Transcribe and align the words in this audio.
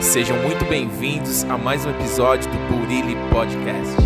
Sejam 0.00 0.36
muito 0.38 0.64
bem-vindos 0.64 1.42
a 1.44 1.58
mais 1.58 1.84
um 1.84 1.90
episódio 1.90 2.48
do 2.50 2.58
Burili 2.68 3.16
Podcast. 3.30 3.96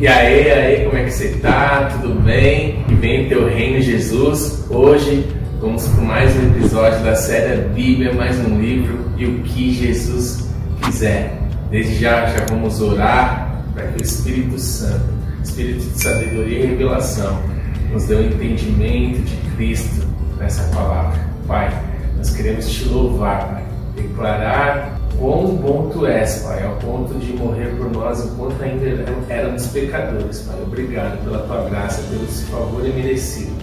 E 0.00 0.08
aí, 0.08 0.50
aí, 0.50 0.84
como 0.86 0.96
é 0.96 1.04
que 1.04 1.10
você 1.10 1.36
tá? 1.40 1.90
Tudo 2.00 2.14
bem? 2.20 2.82
Que 2.84 2.94
vem 2.94 3.26
o 3.26 3.28
teu 3.28 3.48
reino, 3.48 3.82
Jesus. 3.82 4.66
Hoje 4.70 5.37
vamos 5.60 5.88
para 5.88 6.02
mais 6.02 6.36
um 6.36 6.56
episódio 6.56 7.02
da 7.02 7.16
série 7.16 7.68
Bíblia, 7.70 8.12
mais 8.14 8.38
um 8.38 8.60
livro 8.60 9.10
e 9.16 9.26
o 9.26 9.42
que 9.42 9.74
Jesus 9.74 10.48
quiser. 10.82 11.36
Desde 11.68 11.96
já, 11.96 12.26
já 12.26 12.46
vamos 12.48 12.80
orar 12.80 13.64
para 13.74 13.88
que 13.88 14.00
o 14.00 14.04
Espírito 14.04 14.58
Santo, 14.58 15.04
Espírito 15.42 15.80
de 15.80 16.00
sabedoria 16.00 16.60
e 16.60 16.66
revelação, 16.66 17.42
nos 17.92 18.04
dê 18.04 18.14
o 18.14 18.18
um 18.18 18.26
entendimento 18.28 19.20
de 19.22 19.36
Cristo 19.56 20.06
nessa 20.38 20.62
palavra. 20.74 21.18
Pai, 21.46 21.82
nós 22.16 22.30
queremos 22.30 22.70
te 22.70 22.84
louvar, 22.84 23.48
Pai, 23.48 23.64
declarar 23.96 25.00
quão 25.18 25.56
bom 25.56 25.90
tu 25.92 26.06
és, 26.06 26.38
Pai, 26.38 26.62
ao 26.62 26.76
ponto 26.76 27.14
de 27.14 27.32
morrer 27.32 27.74
por 27.76 27.90
nós 27.90 28.24
enquanto 28.24 28.62
ainda 28.62 29.04
éramos 29.28 29.66
pecadores, 29.66 30.40
Pai. 30.42 30.56
Obrigado 30.62 31.22
pela 31.24 31.40
tua 31.40 31.68
graça, 31.68 32.00
pelo 32.02 32.26
favor 32.28 32.86
imerecido. 32.86 33.57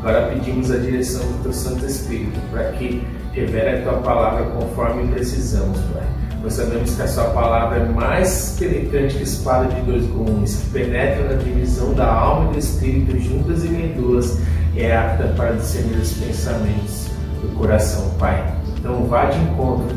Agora 0.00 0.28
pedimos 0.28 0.70
a 0.70 0.78
direção 0.78 1.20
do 1.20 1.42
teu 1.42 1.52
Santo 1.52 1.84
Espírito 1.84 2.40
para 2.50 2.72
que 2.72 3.06
revele 3.32 3.68
a 3.68 3.82
tua 3.82 4.00
palavra 4.00 4.46
conforme 4.46 5.12
precisamos, 5.12 5.78
Pai. 5.92 6.08
Nós 6.42 6.54
sabemos 6.54 6.94
que 6.94 7.02
a 7.02 7.06
sua 7.06 7.24
palavra 7.24 7.80
é 7.80 7.84
mais 7.84 8.56
penetrante 8.58 9.16
que 9.16 9.24
espada 9.24 9.68
de 9.68 9.82
dois 9.82 10.06
gumes, 10.06 10.56
que 10.56 10.70
penetra 10.70 11.28
na 11.28 11.42
divisão 11.42 11.92
da 11.92 12.10
alma 12.10 12.48
e 12.48 12.52
do 12.54 12.58
espírito, 12.58 13.18
juntas 13.18 13.62
e 13.62 13.68
medulas, 13.68 14.38
e 14.74 14.80
é 14.80 14.96
apta 14.96 15.34
para 15.36 15.52
discernir 15.52 15.98
os 15.98 16.14
pensamentos 16.14 17.08
do 17.42 17.54
coração, 17.58 18.10
Pai. 18.18 18.54
Então 18.78 19.04
vá 19.04 19.26
de 19.26 19.38
encontro 19.38 19.94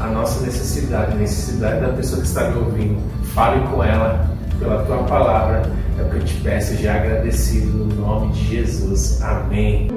a 0.00 0.06
nossa 0.06 0.40
necessidade, 0.46 1.14
necessidade 1.18 1.82
da 1.82 1.88
pessoa 1.88 2.22
que 2.22 2.26
está 2.26 2.48
me 2.48 2.56
ouvindo. 2.56 3.02
Fale 3.34 3.60
com 3.68 3.84
ela 3.84 4.30
pela 4.62 4.84
tua 4.84 4.98
palavra. 5.04 5.62
É 5.98 6.02
o 6.02 6.08
que 6.08 6.16
eu 6.16 6.24
te 6.24 6.34
peço, 6.40 6.76
já 6.76 6.94
agradecido 6.94 7.66
no 7.66 7.94
nome 7.94 8.32
de 8.32 8.56
Jesus. 8.56 9.20
Amém. 9.20 9.88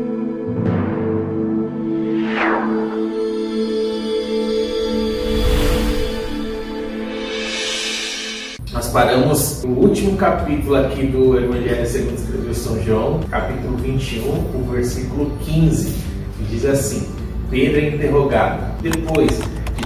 Nós 8.74 8.90
paramos 8.90 9.64
no 9.64 9.72
último 9.72 10.18
capítulo 10.18 10.76
aqui 10.76 11.08
do 11.08 11.40
Evangelho 11.40 11.88
segundo 11.88 12.18
escreveu 12.18 12.54
São 12.54 12.84
João, 12.84 13.20
capítulo 13.30 13.78
21, 13.78 14.28
o 14.28 14.68
versículo 14.72 15.32
15, 15.46 15.96
que 16.38 16.44
diz 16.50 16.66
assim: 16.66 17.08
Pedro 17.50 17.80
é 17.80 17.90
interrogado. 17.90 18.82
Depois 18.82 19.40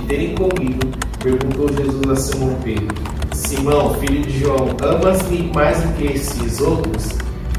terem 0.09 0.33
comido, 0.33 0.87
perguntou 1.21 1.69
Jesus 1.71 2.09
a 2.09 2.15
Simão 2.15 2.55
Pedro: 2.63 3.08
Simão, 3.39 3.93
filho 3.95 4.21
de 4.21 4.39
João, 4.41 4.75
amas-me 4.83 5.49
mais 5.55 5.81
do 5.81 5.93
que 5.93 6.07
esses 6.07 6.59
outros? 6.59 7.07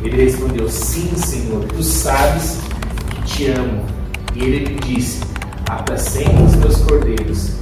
Ele 0.02 0.24
respondeu: 0.24 0.68
Sim, 0.68 1.10
Senhor, 1.16 1.64
tu 1.64 1.82
sabes 1.82 2.58
que 3.10 3.22
te 3.22 3.46
amo. 3.46 3.82
E 4.34 4.44
ele 4.44 4.64
lhe 4.66 4.74
disse: 4.80 5.20
Apacenta 5.68 6.42
os 6.42 6.54
meus 6.56 6.76
cordeiros. 6.82 7.52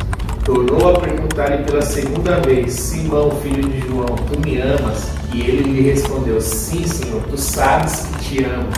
Tornou 0.45 0.97
a 0.97 1.01
perguntar-lhe 1.01 1.63
pela 1.63 1.81
segunda 1.81 2.41
vez: 2.41 2.73
Simão, 2.73 3.31
filho 3.41 3.69
de 3.69 3.87
João, 3.87 4.17
tu 4.17 4.41
me 4.41 4.61
amas? 4.61 5.11
E 5.33 5.41
ele 5.41 5.63
lhe 5.73 5.91
respondeu: 5.91 6.41
Sim, 6.41 6.85
Senhor, 6.87 7.23
tu 7.31 7.39
sabes 7.39 8.01
que 8.07 8.25
te 8.25 8.45
amo. 8.45 8.69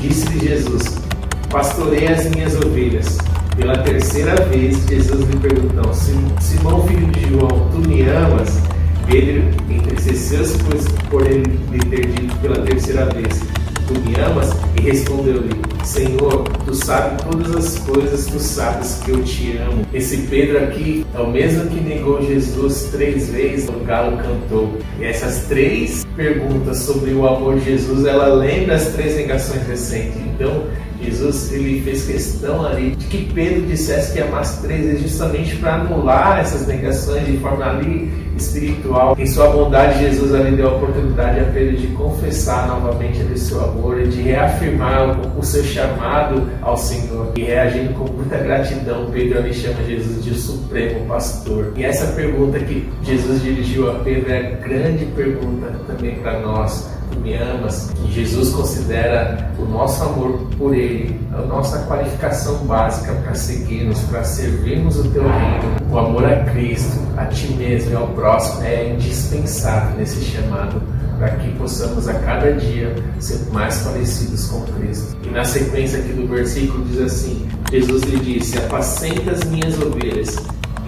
Disse-lhe 0.00 0.48
Jesus: 0.48 0.98
Pastorei 1.50 2.08
as 2.08 2.24
minhas 2.30 2.56
ovelhas. 2.56 3.18
Pela 3.56 3.76
terceira 3.78 4.34
vez, 4.46 4.86
Jesus 4.88 5.20
lhe 5.28 5.36
perguntou: 5.36 5.92
Simão, 5.92 6.88
filho 6.88 7.06
de 7.08 7.28
João, 7.28 7.68
tu 7.70 7.86
me 7.86 8.02
amas? 8.08 8.69
Pedro 9.10 9.42
entristeceu-se, 9.68 10.56
por 11.10 11.26
lhe 11.26 11.42
ter 11.90 12.06
dito 12.06 12.36
pela 12.36 12.64
terceira 12.64 13.06
vez: 13.06 13.40
Tu 13.88 14.08
me 14.08 14.14
amas? 14.20 14.50
E 14.76 14.82
respondeu-lhe: 14.82 15.50
Senhor, 15.82 16.44
tu 16.64 16.72
sabes 16.76 17.20
todas 17.24 17.56
as 17.56 17.78
coisas, 17.80 18.26
tu 18.26 18.38
sabes 18.38 19.00
que 19.04 19.10
eu 19.10 19.20
te 19.24 19.56
amo. 19.56 19.84
Esse 19.92 20.16
Pedro 20.28 20.58
aqui 20.58 21.04
é 21.12 21.18
o 21.18 21.28
mesmo 21.28 21.68
que 21.70 21.80
negou 21.80 22.24
Jesus 22.24 22.84
três 22.92 23.30
vezes, 23.30 23.68
o 23.68 23.84
galo 23.84 24.16
cantou. 24.18 24.78
E 25.00 25.04
essas 25.04 25.46
três 25.48 26.06
perguntas 26.14 26.78
sobre 26.78 27.10
o 27.10 27.26
amor 27.26 27.58
de 27.58 27.64
Jesus, 27.64 28.06
ela 28.06 28.32
lembra 28.32 28.76
as 28.76 28.92
três 28.92 29.16
negações 29.16 29.66
recentes. 29.66 30.18
Então, 30.18 30.66
Jesus 31.02 31.52
ele 31.52 31.80
fez 31.82 32.04
questão 32.04 32.64
ali 32.64 32.90
de 32.90 33.06
que 33.06 33.32
Pedro 33.32 33.62
dissesse 33.62 34.12
que 34.12 34.20
amasse 34.20 34.62
três 34.62 34.84
vezes 34.84 35.02
justamente 35.02 35.56
para 35.56 35.76
anular 35.76 36.38
essas 36.38 36.66
negações 36.66 37.26
de 37.26 37.38
forma 37.38 37.64
ali 37.64 38.29
espiritual. 38.40 39.16
Em 39.18 39.26
sua 39.26 39.48
bondade, 39.48 40.00
Jesus 40.00 40.34
ali 40.34 40.56
deu 40.56 40.68
a 40.68 40.76
oportunidade 40.76 41.40
a 41.40 41.44
Pedro 41.44 41.76
de 41.76 41.86
confessar 41.88 42.66
novamente 42.68 43.20
ali 43.20 43.38
seu 43.38 43.62
amor 43.62 44.00
e 44.00 44.08
de 44.08 44.22
reafirmar 44.22 45.20
o, 45.36 45.42
seu 45.42 45.62
chamado 45.64 46.48
ao 46.62 46.76
Senhor. 46.76 47.32
E 47.36 47.42
reagindo 47.42 47.94
com 47.94 48.04
muita 48.12 48.38
gratidão, 48.38 49.10
Pedro 49.10 49.38
ali 49.38 49.52
chama 49.52 49.82
Jesus 49.84 50.24
de 50.24 50.34
Supremo 50.34 51.06
Pastor. 51.06 51.72
E 51.76 51.84
essa 51.84 52.12
pergunta 52.14 52.58
que 52.58 52.88
Jesus 53.02 53.42
dirigiu 53.42 53.90
a 53.90 53.94
Pedro 54.00 54.32
é 54.32 54.42
grande 54.62 55.04
pergunta 55.06 55.72
também 55.86 56.16
para 56.16 56.40
nós 56.40 56.99
me 57.18 57.34
amas, 57.34 57.90
que 57.90 58.12
Jesus 58.12 58.50
considera 58.50 59.50
o 59.58 59.64
nosso 59.64 60.02
amor 60.02 60.38
por 60.56 60.74
Ele, 60.74 61.20
a 61.32 61.42
nossa 61.42 61.78
qualificação 61.86 62.56
básica 62.66 63.12
para 63.12 63.34
seguirmos, 63.34 63.98
para 64.04 64.24
servirmos 64.24 64.98
o 64.98 65.10
Teu 65.10 65.22
reino. 65.22 65.76
O 65.90 65.98
amor 65.98 66.24
a 66.24 66.44
Cristo, 66.44 66.98
a 67.16 67.26
Ti 67.26 67.52
mesmo 67.52 67.90
e 67.92 67.94
ao 67.96 68.08
próximo 68.08 68.62
é 68.64 68.90
indispensável 68.90 69.96
nesse 69.96 70.22
chamado 70.22 70.80
para 71.20 71.36
que 71.36 71.50
possamos 71.56 72.08
a 72.08 72.14
cada 72.14 72.52
dia 72.54 72.94
ser 73.20 73.38
mais 73.52 73.76
parecidos 73.82 74.46
com 74.46 74.62
Cristo. 74.72 75.16
E 75.22 75.28
na 75.28 75.44
sequência 75.44 75.98
aqui 75.98 76.14
do 76.14 76.26
versículo 76.26 76.82
diz 76.86 77.00
assim: 77.00 77.46
Jesus 77.70 78.02
lhe 78.04 78.18
disse: 78.18 78.56
Apacenta 78.56 79.32
as 79.32 79.44
minhas 79.44 79.78
ovelhas. 79.80 80.36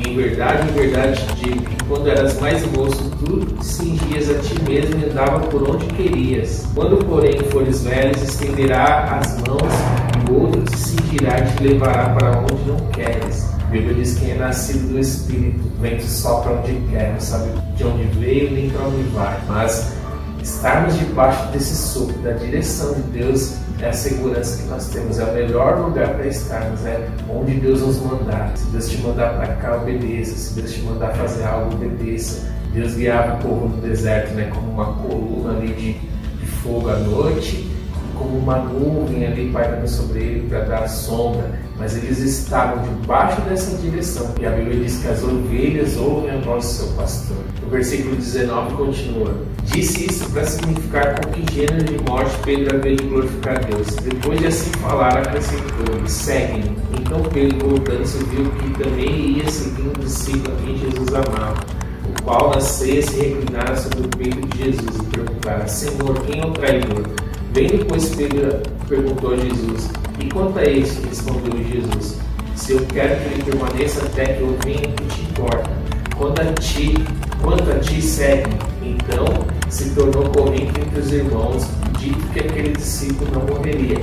Em 0.05 0.17
verdade, 0.17 0.69
em 0.69 0.73
verdade 0.73 1.27
te 1.27 1.45
digo 1.45 1.65
que 1.65 1.85
quando 1.85 2.09
eras 2.09 2.39
mais 2.41 2.65
moço, 2.73 3.11
tu 3.25 3.63
cingias 3.63 4.29
a 4.31 4.35
ti 4.41 4.55
mesmo 4.69 5.01
e 5.01 5.11
andava 5.11 5.41
por 5.47 5.69
onde 5.69 5.87
querias. 5.87 6.67
Quando, 6.75 7.05
porém, 7.07 7.39
fores 7.51 7.83
velho, 7.83 8.13
estenderá 8.17 9.19
as 9.19 9.39
mãos 9.39 9.73
e 10.29 10.33
outro 10.33 10.63
te 10.63 10.77
cingirá 10.77 11.39
e 11.39 11.57
te 11.57 11.63
levará 11.63 12.11
para 12.11 12.41
onde 12.41 12.63
não 12.67 12.77
queres. 12.91 13.53
Bíblia 13.71 13.95
diz 13.95 14.19
que 14.19 14.31
é 14.31 14.35
nascido 14.35 14.93
do 14.93 14.99
Espírito, 14.99 15.63
vento 15.81 16.05
só 16.05 16.41
para 16.41 16.53
onde 16.53 16.75
quer, 16.91 17.13
não 17.13 17.21
sabe 17.21 17.51
de 17.75 17.85
onde 17.85 18.05
veio 18.19 18.51
nem 18.51 18.69
para 18.69 18.87
onde 18.87 19.03
vai. 19.15 19.41
Mas 19.49 19.93
estarmos 20.43 20.99
debaixo 20.99 21.51
desse 21.53 21.75
sopro, 21.75 22.19
da 22.19 22.33
direção 22.33 22.93
de 22.93 23.03
Deus, 23.19 23.57
é 23.83 23.89
a 23.89 23.93
segurança 23.93 24.63
que 24.63 24.69
nós 24.69 24.89
temos, 24.91 25.19
é 25.19 25.25
o 25.25 25.35
melhor 25.35 25.81
lugar 25.81 26.15
para 26.15 26.27
estarmos, 26.29 26.87
é 26.87 27.09
onde 27.29 27.55
Deus 27.55 27.81
nos 27.81 28.01
mandar. 28.01 28.57
Se 28.57 28.67
Deus 28.67 28.89
te 28.89 28.99
mandar 28.99 29.37
para 29.37 29.57
cá, 29.57 29.77
obedeça. 29.77 30.37
Se 30.37 30.55
Deus 30.55 30.73
te 30.73 30.83
mandar 30.83 31.13
fazer 31.17 31.43
algo, 31.43 31.75
obedeça. 31.75 32.49
Deus 32.73 32.95
guiava 32.95 33.35
o 33.35 33.39
povo 33.43 33.69
no 33.69 33.83
deserto, 33.83 34.35
né, 34.35 34.51
como 34.55 34.71
uma 34.71 34.95
coluna 34.95 35.59
ali 35.59 35.75
de, 35.75 35.93
de 35.95 36.47
fogo 36.47 36.91
à 36.91 36.97
noite, 36.97 37.71
como 38.23 38.39
uma 38.39 38.59
nuvem 38.59 39.27
ali 39.27 39.51
pairando 39.51 39.89
sobre 39.89 40.21
ele 40.21 40.49
para 40.49 40.61
dar 40.61 40.89
sombra 40.89 41.51
mas 41.83 41.97
eles 41.97 42.21
estavam 42.21 42.81
debaixo 42.85 43.41
dessa 43.41 43.77
direção. 43.79 44.33
E 44.41 44.47
a 44.47 44.51
Bíblia 44.51 44.85
diz 44.85 44.99
que 44.99 45.09
as 45.09 45.21
ovelhas 45.25 45.97
ouvem 45.97 46.31
a 46.31 46.37
voz 46.39 46.65
do 46.65 46.71
seu 46.71 46.87
pastor. 46.89 47.39
O 47.67 47.71
versículo 47.71 48.15
19 48.15 48.77
continua: 48.77 49.35
Disse 49.65 50.07
isso 50.07 50.31
para 50.31 50.45
significar 50.45 51.19
com 51.19 51.33
que 51.33 51.53
gênero 51.53 51.83
de 51.83 51.99
morte 52.09 52.37
Pedro 52.45 52.77
havia 52.77 52.95
de 52.95 53.03
glorificar 53.05 53.65
Deus. 53.65 53.89
Depois 53.97 54.39
de 54.39 54.47
assim 54.47 54.71
falar, 54.81 55.19
acrescentou-lhe: 55.19 56.09
Segue-me. 56.09 56.77
Então 57.01 57.21
Pedro, 57.33 57.71
voltando-se, 57.71 58.19
viu 58.27 58.49
que 58.51 58.71
também 58.81 59.39
ia 59.39 59.51
seguindo 59.51 59.97
o 59.97 60.05
discípulo 60.05 60.55
a 60.57 60.65
quem 60.65 60.79
Jesus 60.79 61.09
amava 61.09 61.83
o 62.05 62.23
qual 62.23 62.51
na 62.51 62.61
ceia 62.61 63.03
se 63.03 63.17
reclinara 63.17 63.77
sobre 63.77 64.01
o 64.01 64.09
peito 64.09 64.47
de 64.49 64.65
Jesus 64.65 64.97
e 64.97 65.17
perguntara: 65.17 65.67
Senhor, 65.67 66.21
quem 66.27 66.41
é 66.41 66.47
o 66.47 66.53
traidor? 66.53 67.03
Bem 67.53 67.67
depois 67.67 68.15
Pedro 68.15 68.63
perguntou 68.89 69.35
a 69.35 69.37
Jesus: 69.37 69.91
E 70.19 70.25
quanto 70.31 70.59
a 70.59 70.65
isso? 70.65 71.03
Respondeu 71.07 71.53
Jesus: 71.63 72.19
Se 72.57 72.73
eu 72.73 72.87
quero 72.87 73.21
que 73.21 73.35
ele 73.35 73.43
permaneça 73.43 74.07
até 74.07 74.25
que 74.25 74.41
eu 74.41 74.57
venha, 74.65 74.81
que 74.81 75.05
te 75.05 75.21
importa? 75.21 75.71
Quanto 76.17 76.41
a 76.41 76.47
ti, 76.55 76.95
quanto 77.43 77.71
a 77.71 77.79
ti 77.79 78.01
segue. 78.01 78.49
Então 78.83 79.27
se 79.69 79.91
tornou 79.91 80.31
corrente 80.31 80.81
entre 80.81 80.99
os 80.99 81.13
irmãos, 81.13 81.67
dito 81.99 82.27
que 82.33 82.41
aquele 82.41 82.71
discípulo 82.71 83.31
não 83.33 83.55
morreria. 83.55 83.99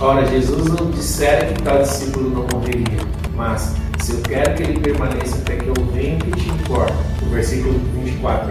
Ora, 0.00 0.26
Jesus 0.26 0.66
não 0.68 0.90
dissera 0.90 1.52
que 1.52 1.62
tal 1.62 1.82
discípulo 1.82 2.30
não 2.30 2.46
morreria, 2.50 2.98
mas 3.34 3.74
Se 3.98 4.12
eu 4.12 4.20
quero 4.20 4.54
que 4.54 4.62
ele 4.62 4.78
permaneça 4.80 5.36
até 5.36 5.56
que 5.56 5.66
eu 5.66 5.74
venha, 5.92 6.16
que 6.18 6.30
te 6.30 6.48
importa? 6.48 6.94
O 7.22 7.30
versículo 7.30 7.78
24 7.94 8.05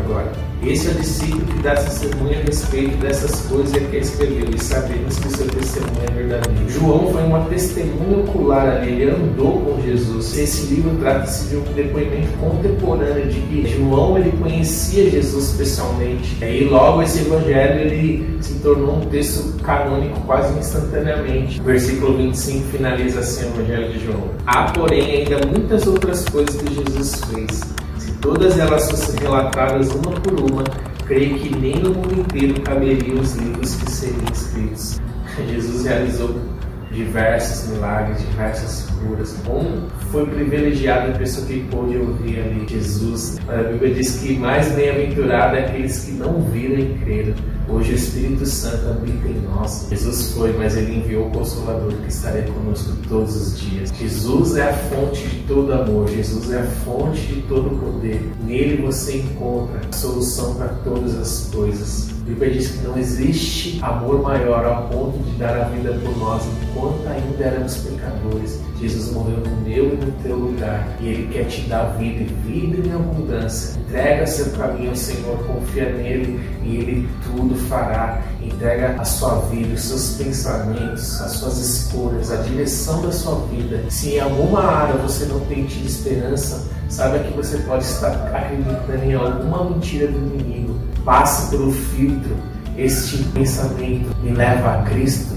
agora. 0.05 0.31
Esse 0.63 0.87
é 0.87 0.91
o 0.91 0.93
discípulo 0.95 1.45
que 1.45 1.61
dá 1.61 1.75
testemunho 1.75 2.39
a 2.39 2.41
respeito 2.43 2.97
dessas 2.97 3.41
coisas 3.41 3.75
e 3.75 3.79
que 3.81 3.97
escreveu, 3.97 4.47
e 4.55 4.63
sabemos 4.63 5.19
que 5.19 5.27
o 5.27 5.37
seu 5.37 5.47
testemunho 5.47 6.01
é 6.07 6.11
verdadeiro. 6.11 6.69
João 6.69 7.11
foi 7.11 7.23
uma 7.23 7.41
testemunha 7.45 8.17
ocular 8.19 8.67
ali, 8.67 9.01
ele 9.01 9.11
andou 9.11 9.59
com 9.61 9.81
Jesus. 9.81 10.35
Esse 10.37 10.73
livro 10.73 10.95
trata-se 10.99 11.49
de 11.49 11.57
um 11.57 11.61
depoimento 11.73 12.29
contemporâneo 12.39 13.27
de 13.27 13.41
que 13.41 13.67
João 13.67 14.17
ele 14.17 14.31
conhecia 14.41 15.09
Jesus 15.09 15.51
pessoalmente. 15.51 16.43
E 16.43 16.63
logo 16.63 17.03
esse 17.03 17.19
evangelho 17.19 17.81
ele 17.81 18.37
se 18.41 18.55
tornou 18.55 18.95
um 18.95 19.01
texto 19.01 19.61
canônico 19.61 20.19
quase 20.21 20.57
instantaneamente. 20.57 21.61
Versículo 21.61 22.17
25 22.17 22.67
finaliza 22.69 23.19
assim 23.19 23.45
o 23.45 23.49
evangelho 23.49 23.91
de 23.91 24.05
João. 24.05 24.23
Há, 24.47 24.71
porém, 24.71 25.17
ainda 25.17 25.45
muitas 25.45 25.85
outras 25.85 26.25
coisas 26.25 26.55
que 26.55 26.73
Jesus 26.73 27.21
fez 27.31 27.84
todas 28.25 28.57
elas 28.57 29.15
relatadas 29.21 29.91
uma 29.93 30.11
por 30.19 30.33
uma, 30.51 30.63
creio 31.05 31.37
que 31.37 31.55
nem 31.55 31.75
no 31.75 31.93
mundo 31.93 32.21
inteiro 32.21 32.59
caberiam 32.61 33.19
os 33.19 33.35
livros 33.35 33.75
que 33.75 33.91
seriam 33.91 34.25
escritos. 34.33 34.99
Jesus 35.47 35.85
realizou 35.85 36.35
diversos 36.91 37.69
milagres, 37.69 38.19
diversas 38.21 38.89
curas. 38.89 39.37
Como 39.45 39.87
foi 40.11 40.25
privilegiado 40.25 41.11
a 41.11 41.15
pessoa 41.15 41.45
que 41.45 41.59
pôde 41.69 41.97
ouvir 41.97 42.39
ali 42.39 42.65
Jesus. 42.67 43.37
A 43.47 43.61
Bíblia 43.61 43.93
diz 43.93 44.17
que 44.17 44.35
mais 44.39 44.71
bem-aventurado 44.71 45.57
é 45.57 45.65
aqueles 45.65 46.05
que 46.05 46.11
não 46.13 46.41
viram 46.41 46.79
e 46.79 46.97
creram. 47.03 47.35
Hoje 47.67 47.93
o 47.93 47.95
Espírito 47.95 48.45
Santo 48.45 48.89
habita 48.89 49.27
em 49.27 49.41
nós. 49.41 49.87
Jesus 49.89 50.33
foi, 50.33 50.53
mas 50.53 50.77
ele 50.77 50.97
enviou 50.97 51.27
o 51.27 51.31
Consolador 51.31 51.93
que 51.93 52.09
estaria 52.09 52.43
conosco 52.43 52.95
todos 53.09 53.35
os 53.35 53.59
dias. 53.59 53.91
Jesus 53.99 54.55
é 54.55 54.69
a 54.69 54.73
fonte 54.73 55.27
de 55.27 55.39
todo 55.47 55.73
amor, 55.73 56.07
Jesus 56.07 56.51
é 56.51 56.59
a 56.59 56.63
fonte 56.63 57.21
de 57.21 57.41
todo 57.43 57.69
poder. 57.79 58.21
Nele 58.43 58.81
você 58.83 59.17
encontra 59.17 59.81
a 59.89 59.93
solução 59.93 60.55
para 60.55 60.69
todas 60.83 61.15
as 61.17 61.49
coisas. 61.51 62.09
A 62.21 62.25
Bíblia 62.25 62.51
diz 62.51 62.69
que 62.69 62.87
não 62.87 62.97
existe 62.97 63.79
amor 63.81 64.21
maior 64.21 64.65
ao 64.65 64.89
ponto 64.89 65.17
de 65.19 65.37
dar 65.37 65.57
a 65.61 65.63
vida 65.65 65.93
por 66.03 66.17
nós 66.17 66.43
enquanto 66.45 67.07
ainda 67.07 67.43
éramos 67.43 67.77
pecadores. 67.77 68.59
Jesus 68.79 69.11
morreu 69.11 69.37
no 69.37 69.61
meu 69.61 69.93
e 69.93 69.97
no 69.97 70.11
teu 70.23 70.35
lugar 70.35 70.97
e 70.99 71.07
Ele 71.07 71.33
quer 71.33 71.45
te 71.45 71.61
dar 71.61 71.97
vida 71.97 72.23
e 72.23 72.25
vida 72.47 72.87
em 72.87 72.91
abundância. 72.91 73.79
Entrega 73.79 74.27
seu 74.27 74.51
caminho 74.51 74.89
ao 74.89 74.95
Senhor, 74.95 75.37
confia 75.45 75.91
nele 75.93 76.39
e 76.63 76.77
Ele 76.77 77.09
tudo 77.23 77.54
fará. 77.57 78.21
Entrega 78.41 78.95
a 78.99 79.05
sua 79.05 79.35
vida, 79.49 79.73
os 79.73 79.81
seus 79.81 80.17
pensamentos, 80.17 81.21
as 81.21 81.31
suas 81.33 81.57
escolhas, 81.57 82.31
a 82.31 82.37
direção 82.37 83.01
da 83.01 83.11
sua 83.11 83.35
vida. 83.47 83.83
Se 83.89 84.15
em 84.15 84.19
alguma 84.19 84.63
área 84.63 84.95
você 84.95 85.25
não 85.25 85.39
tem 85.41 85.65
tido 85.65 85.87
esperança, 85.87 86.67
saiba 86.89 87.19
que 87.19 87.33
você 87.33 87.57
pode 87.59 87.83
estar 87.83 88.11
acreditando 88.33 89.03
em 89.03 89.13
alguma 89.13 89.69
mentira 89.69 90.07
do 90.07 90.17
inimigo. 90.17 90.79
Passe 91.03 91.49
pelo 91.49 91.71
filtro. 91.71 92.35
Este 92.77 93.23
pensamento 93.25 94.15
me 94.21 94.31
leva 94.31 94.79
a 94.79 94.83
Cristo 94.83 95.34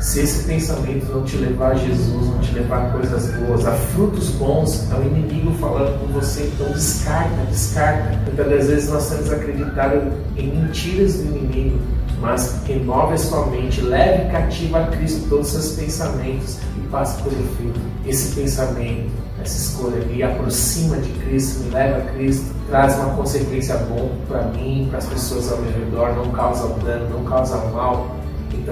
se 0.00 0.20
esse 0.20 0.44
pensamento 0.44 1.12
não 1.12 1.22
te 1.24 1.36
levar 1.36 1.72
a 1.72 1.74
Jesus, 1.74 2.26
não 2.26 2.38
te 2.38 2.54
levar 2.54 2.86
a 2.86 2.90
coisas 2.90 3.30
boas, 3.34 3.66
a 3.66 3.72
frutos 3.72 4.30
bons, 4.30 4.90
é 4.90 4.94
o 4.94 5.02
inimigo 5.02 5.52
falando 5.58 6.00
com 6.00 6.06
você, 6.06 6.44
então 6.44 6.72
descarta, 6.72 7.36
descarta. 7.50 8.18
Muitas 8.24 8.48
das 8.48 8.66
vezes 8.66 8.88
nós 8.88 9.10
temos 9.10 9.30
acreditado 9.30 10.10
em 10.38 10.56
mentiras 10.56 11.18
do 11.18 11.36
inimigo, 11.36 11.78
mas 12.18 12.62
renove 12.66 13.12
a 13.12 13.18
sua 13.18 13.46
mente, 13.48 13.82
leve 13.82 14.32
cativo 14.32 14.78
a 14.78 14.86
Cristo 14.86 15.28
todos 15.28 15.54
os 15.54 15.64
seus 15.64 15.76
pensamentos 15.76 16.58
e 16.78 16.80
passe 16.88 17.22
pelo 17.22 17.36
filtro. 17.56 17.82
Esse 18.06 18.34
pensamento, 18.34 19.10
essa 19.42 19.56
escolha 19.58 20.02
me 20.06 20.22
aproxima 20.22 20.96
de 20.96 21.10
Cristo, 21.24 21.64
me 21.64 21.70
leva 21.72 21.98
a 21.98 22.12
Cristo, 22.12 22.46
traz 22.68 22.96
uma 22.96 23.14
consequência 23.16 23.76
boa 23.76 24.10
para 24.26 24.44
mim, 24.44 24.86
para 24.88 24.98
as 24.98 25.06
pessoas 25.06 25.52
ao 25.52 25.58
meu 25.58 25.72
redor, 25.72 26.16
não 26.16 26.32
causa 26.32 26.68
dano, 26.82 27.10
não 27.10 27.24
causa 27.24 27.56
mal 27.66 28.19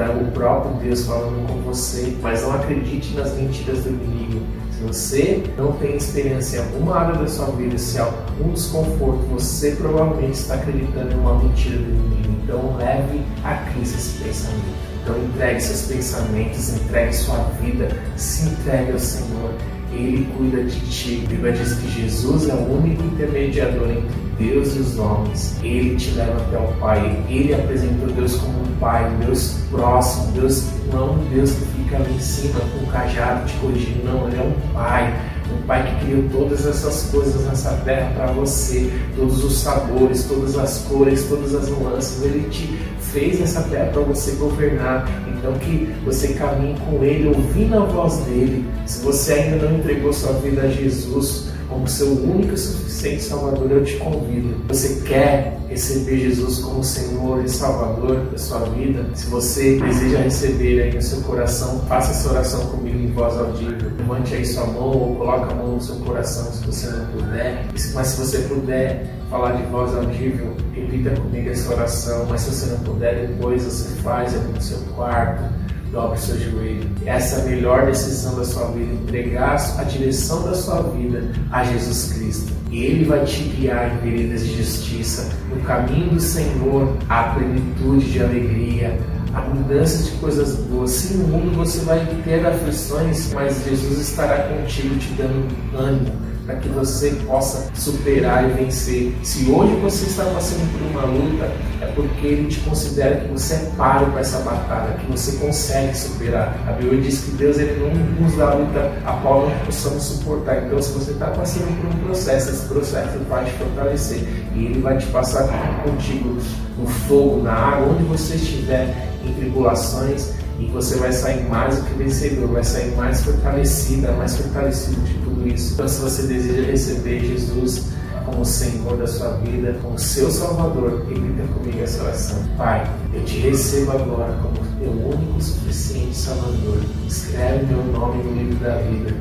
o 0.07 0.31
próprio 0.33 0.75
Deus 0.77 1.07
falando 1.07 1.47
com 1.47 1.61
você, 1.63 2.17
mas 2.23 2.43
não 2.43 2.55
acredite 2.55 3.15
nas 3.15 3.33
mentiras 3.35 3.85
do 3.85 3.91
inimigo. 3.91 4.41
Se 4.73 4.85
você 4.85 5.43
não 5.57 5.73
tem 5.73 5.97
experiência 5.97 6.59
em 6.59 6.61
alguma 6.61 6.97
área 6.97 7.19
da 7.19 7.27
sua 7.27 7.47
vida, 7.47 7.77
se 7.77 7.99
há 7.99 8.05
algum 8.05 8.53
desconforto, 8.53 9.27
você 9.27 9.73
provavelmente 9.73 10.35
está 10.35 10.55
acreditando 10.55 11.13
em 11.13 11.19
uma 11.19 11.39
mentira 11.39 11.79
do 11.79 11.91
inimigo. 11.91 12.37
Então 12.45 12.77
leve 12.77 13.21
a 13.43 13.57
crise 13.57 13.97
esse 13.97 14.23
pensamento. 14.23 14.89
Então 15.03 15.19
entregue 15.19 15.61
seus 15.61 15.83
pensamentos, 15.83 16.69
entregue 16.71 17.13
sua 17.13 17.39
vida, 17.61 17.89
se 18.17 18.49
entregue 18.49 18.93
ao 18.93 18.99
Senhor. 18.99 19.53
Ele 19.99 20.29
cuida 20.37 20.63
de 20.63 20.81
ti. 20.91 21.25
A 21.27 21.29
Bíblia 21.29 21.53
diz 21.53 21.75
que 21.75 21.91
Jesus 21.91 22.49
é 22.49 22.55
o 22.55 22.79
único 22.79 23.03
intermediador 23.03 23.91
entre 23.91 24.29
Deus 24.39 24.77
e 24.77 24.79
os 24.79 24.99
homens. 24.99 25.57
Ele 25.63 25.97
te 25.97 26.11
leva 26.13 26.41
até 26.41 26.59
o 26.59 26.69
Pai. 26.79 27.25
Ele 27.29 27.55
apresentou 27.55 28.09
Deus 28.09 28.37
como 28.37 28.63
um 28.63 28.77
Pai, 28.79 29.11
Deus 29.25 29.59
próximo, 29.71 30.33
Deus 30.33 30.65
não 30.93 31.15
um 31.15 31.25
Deus 31.29 31.53
que 31.53 31.65
fica 31.67 31.97
ali 31.97 32.15
em 32.15 32.21
cima 32.21 32.61
com 32.61 32.85
o 32.85 32.87
cajado 32.87 33.47
te 33.47 33.57
corrigindo, 33.59 34.05
não, 34.05 34.29
ele 34.29 34.37
é 34.37 34.43
um 34.43 34.73
Pai. 34.73 35.15
Um 35.51 35.67
Pai 35.67 35.83
que 35.83 36.05
criou 36.05 36.25
todas 36.31 36.67
essas 36.67 37.11
coisas 37.11 37.45
nessa 37.47 37.73
terra 37.85 38.13
para 38.15 38.27
você, 38.33 38.93
todos 39.17 39.43
os 39.43 39.59
sabores, 39.59 40.25
todas 40.25 40.59
as 40.59 40.79
cores, 40.89 41.25
todas 41.25 41.55
as 41.55 41.69
nuances. 41.69 42.23
Ele 42.23 42.49
te 42.51 42.67
fez 43.01 43.41
essa 43.41 43.63
terra 43.63 43.87
para 43.87 44.03
você 44.03 44.33
governar. 44.33 45.09
Então 45.39 45.53
que 45.55 45.93
você 46.05 46.29
caminhe 46.35 46.79
com 46.81 47.03
Ele, 47.03 47.29
ouvindo 47.29 47.77
a 47.77 47.85
voz 47.85 48.19
dele. 48.25 48.65
Se 48.87 49.03
você 49.03 49.35
ainda 49.35 49.69
não 49.69 49.79
entregou 49.79 50.13
sua 50.13 50.33
vida 50.35 50.63
a 50.63 50.69
Jesus, 50.69 51.49
como 51.69 51.87
seu 51.87 52.09
único 52.09 52.55
e 52.55 52.59
suficiente 52.59 53.23
Salvador, 53.23 53.71
eu 53.71 53.85
te 53.85 53.97
convido. 53.97 54.57
Você 54.69 55.03
quer 55.07 55.59
receber 55.69 56.19
Jesus 56.19 56.59
como 56.61 56.83
Senhor 56.83 57.45
e 57.45 57.49
Salvador 57.49 58.17
da 58.31 58.39
sua 58.39 58.61
vida? 58.61 59.05
Se 59.15 59.27
você 59.27 59.79
deseja 59.79 60.19
receber 60.19 60.83
aí 60.83 60.95
no 60.95 61.03
seu 61.03 61.21
coração, 61.21 61.81
faça 61.87 62.11
essa 62.11 62.31
oração 62.31 62.67
comigo 62.67 62.99
em 62.99 63.13
voz 63.13 63.37
audível. 63.37 63.91
Levante 63.99 64.35
aí 64.35 64.45
sua 64.45 64.67
mão 64.67 64.91
ou 64.91 65.17
coloque 65.17 65.53
a 65.53 65.57
mão 65.57 65.75
no 65.75 65.81
seu 65.81 65.97
coração 65.97 66.51
se 66.53 66.65
você 66.65 66.87
não 66.89 67.07
puder. 67.07 67.67
Mas 67.95 68.07
se 68.09 68.21
você 68.21 68.39
puder 68.39 69.07
falar 69.31 69.53
de 69.53 69.63
voz 69.71 69.95
audível, 69.95 70.57
repita 70.89 71.11
comigo 71.21 71.51
essa 71.51 71.73
oração. 71.73 72.27
Mas 72.29 72.41
se 72.43 72.51
você 72.51 72.67
não 72.67 72.79
puder, 72.81 73.27
depois 73.27 73.65
você 73.65 74.01
faz 74.03 74.35
aqui 74.35 74.53
no 74.53 74.61
seu 74.61 74.79
quarto 74.95 75.59
dobre 75.93 76.19
seu 76.19 76.39
joelho. 76.39 76.87
Essa 77.07 77.37
é 77.37 77.41
a 77.41 77.45
melhor 77.47 77.87
decisão 77.87 78.37
da 78.37 78.45
sua 78.45 78.71
vida, 78.73 78.93
entregar 78.93 79.57
a 79.79 79.85
direção 79.85 80.43
da 80.43 80.55
sua 80.55 80.83
vida 80.83 81.31
a 81.51 81.65
Jesus 81.65 82.13
Cristo. 82.13 82.53
E 82.71 82.85
Ele 82.85 83.05
vai 83.07 83.25
te 83.25 83.43
guiar 83.43 83.95
em 83.95 84.11
veredas 84.11 84.47
de 84.47 84.59
justiça, 84.59 85.31
no 85.49 85.63
caminho 85.63 86.11
do 86.11 86.21
Senhor, 86.21 86.95
a 87.09 87.23
plenitude 87.35 88.13
de 88.13 88.23
alegria, 88.23 88.99
a 89.33 89.39
abundância 89.39 90.05
de 90.05 90.19
coisas 90.19 90.57
boas. 90.67 90.91
Sim, 90.91 91.19
no 91.23 91.29
mundo 91.29 91.57
você 91.57 91.81
vai 91.81 92.05
ter 92.23 92.47
aflições, 92.47 93.33
mas 93.33 93.65
Jesus 93.65 93.99
estará 93.99 94.43
contigo, 94.43 94.95
te 94.99 95.09
dando 95.15 95.49
ânimo 95.75 96.29
para 96.49 96.57
que 96.57 96.69
você 96.71 97.11
possa 97.27 97.71
superar 97.75 98.49
e 98.49 98.55
vencer. 98.55 99.15
Se 99.23 99.51
hoje 99.51 99.75
você 99.83 100.07
está 100.07 100.25
passando 100.25 100.67
por 100.73 100.81
uma 100.91 101.05
luta, 101.05 101.45
é 101.83 101.87
porque 101.95 102.27
Ele 102.27 102.49
te 102.49 102.61
considera 102.61 103.17
que 103.17 103.29
você 103.31 103.53
é 103.53 103.71
páreo 103.77 104.11
para 104.13 104.21
essa 104.21 104.39
batalha, 104.39 104.95
que 104.95 105.13
você 105.13 105.33
consegue 105.33 105.95
superar. 105.95 106.59
A 106.67 106.73
Bíblia 106.73 107.03
diz 107.03 107.21
que 107.21 107.33
Deus 107.33 107.59
ele 107.59 107.79
não 107.79 108.25
nos 108.25 108.35
dá 108.35 108.55
luta 108.55 108.91
a 109.05 109.13
qual 109.21 109.51
não 109.51 109.59
possamos 109.67 110.03
suportar. 110.03 110.65
Então, 110.65 110.81
se 110.81 110.91
você 110.93 111.11
está 111.11 111.27
passando 111.27 111.67
por 111.83 111.95
um 111.95 112.05
processo, 112.07 112.49
esse 112.49 112.65
processo 112.65 113.19
vai 113.29 113.45
te 113.45 113.51
fortalecer 113.51 114.27
e 114.55 114.65
Ele 114.65 114.81
vai 114.81 114.97
te 114.97 115.05
passar 115.09 115.47
contigo 115.85 116.39
no 116.79 116.87
fogo, 116.87 117.43
na 117.43 117.53
água, 117.53 117.89
onde 117.93 118.05
você 118.05 118.37
estiver 118.37 119.07
em 119.23 119.35
tribulações 119.35 120.31
e 120.59 120.65
você 120.69 120.97
vai 120.97 121.13
sair 121.13 121.47
mais 121.47 121.77
do 121.77 121.85
que 121.85 121.95
vencedor, 121.95 122.49
vai 122.49 122.65
sair 122.65 122.97
mais 122.97 123.23
fortalecida, 123.23 124.13
mais 124.13 124.35
fortalecido 124.35 124.99
de 125.03 125.28
isso. 125.55 125.75
Então, 125.75 125.89
se 125.89 126.01
você 126.01 126.23
deseja 126.23 126.71
receber 126.71 127.21
Jesus 127.21 127.87
como 128.25 128.45
Senhor 128.45 128.97
da 128.97 129.07
sua 129.07 129.31
vida, 129.39 129.79
como 129.83 129.99
seu 129.99 130.31
Salvador, 130.31 131.05
repita 131.09 131.43
comigo 131.55 131.83
essa 131.83 132.03
oração. 132.03 132.39
Pai, 132.57 132.91
eu 133.13 133.25
te 133.25 133.39
recebo 133.39 133.93
agora 133.93 134.33
como 134.43 134.57
teu 134.79 134.91
único 134.91 135.39
e 135.39 135.43
suficiente 135.43 136.17
Salvador. 136.17 136.81
Escreve 137.07 137.67
meu 137.67 137.85
nome 137.85 138.23
no 138.23 138.35
livro 138.35 138.57
da 138.57 138.77
vida. 138.77 139.15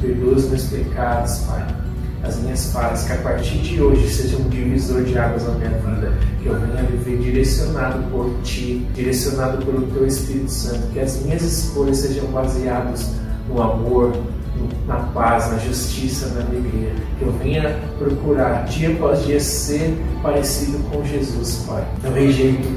Perdoa 0.00 0.34
os 0.34 0.48
meus 0.48 0.64
pecados, 0.64 1.38
Pai 1.40 1.82
as 2.22 2.36
minhas 2.40 2.72
falhas, 2.72 3.04
que 3.04 3.12
a 3.12 3.16
partir 3.16 3.58
de 3.58 3.82
hoje 3.82 4.08
seja 4.08 4.36
um 4.36 4.48
divisor 4.48 5.02
de 5.02 5.18
águas 5.18 5.44
na 5.44 5.54
minha 5.54 5.70
vida, 5.70 6.12
que 6.40 6.46
eu 6.46 6.58
venha 6.58 6.82
viver 6.84 7.18
direcionado 7.18 8.02
por 8.10 8.30
Ti, 8.42 8.86
direcionado 8.94 9.64
pelo 9.64 9.86
Teu 9.88 10.06
Espírito 10.06 10.50
Santo, 10.50 10.86
que 10.92 11.00
as 11.00 11.20
minhas 11.22 11.42
escolhas 11.42 11.98
sejam 11.98 12.26
baseadas 12.26 13.10
no 13.48 13.60
amor, 13.60 14.12
na 14.86 14.96
paz, 14.96 15.50
na 15.50 15.58
justiça, 15.58 16.28
na 16.34 16.40
alegria, 16.42 16.92
que 17.18 17.24
eu 17.24 17.32
venha 17.32 17.78
procurar 17.98 18.64
dia 18.64 18.90
após 18.90 19.24
dia 19.24 19.40
ser 19.40 19.96
parecido 20.22 20.78
com 20.90 21.04
Jesus, 21.04 21.64
Pai. 21.66 21.84
Eu 22.04 22.12
rejeito 22.12 22.68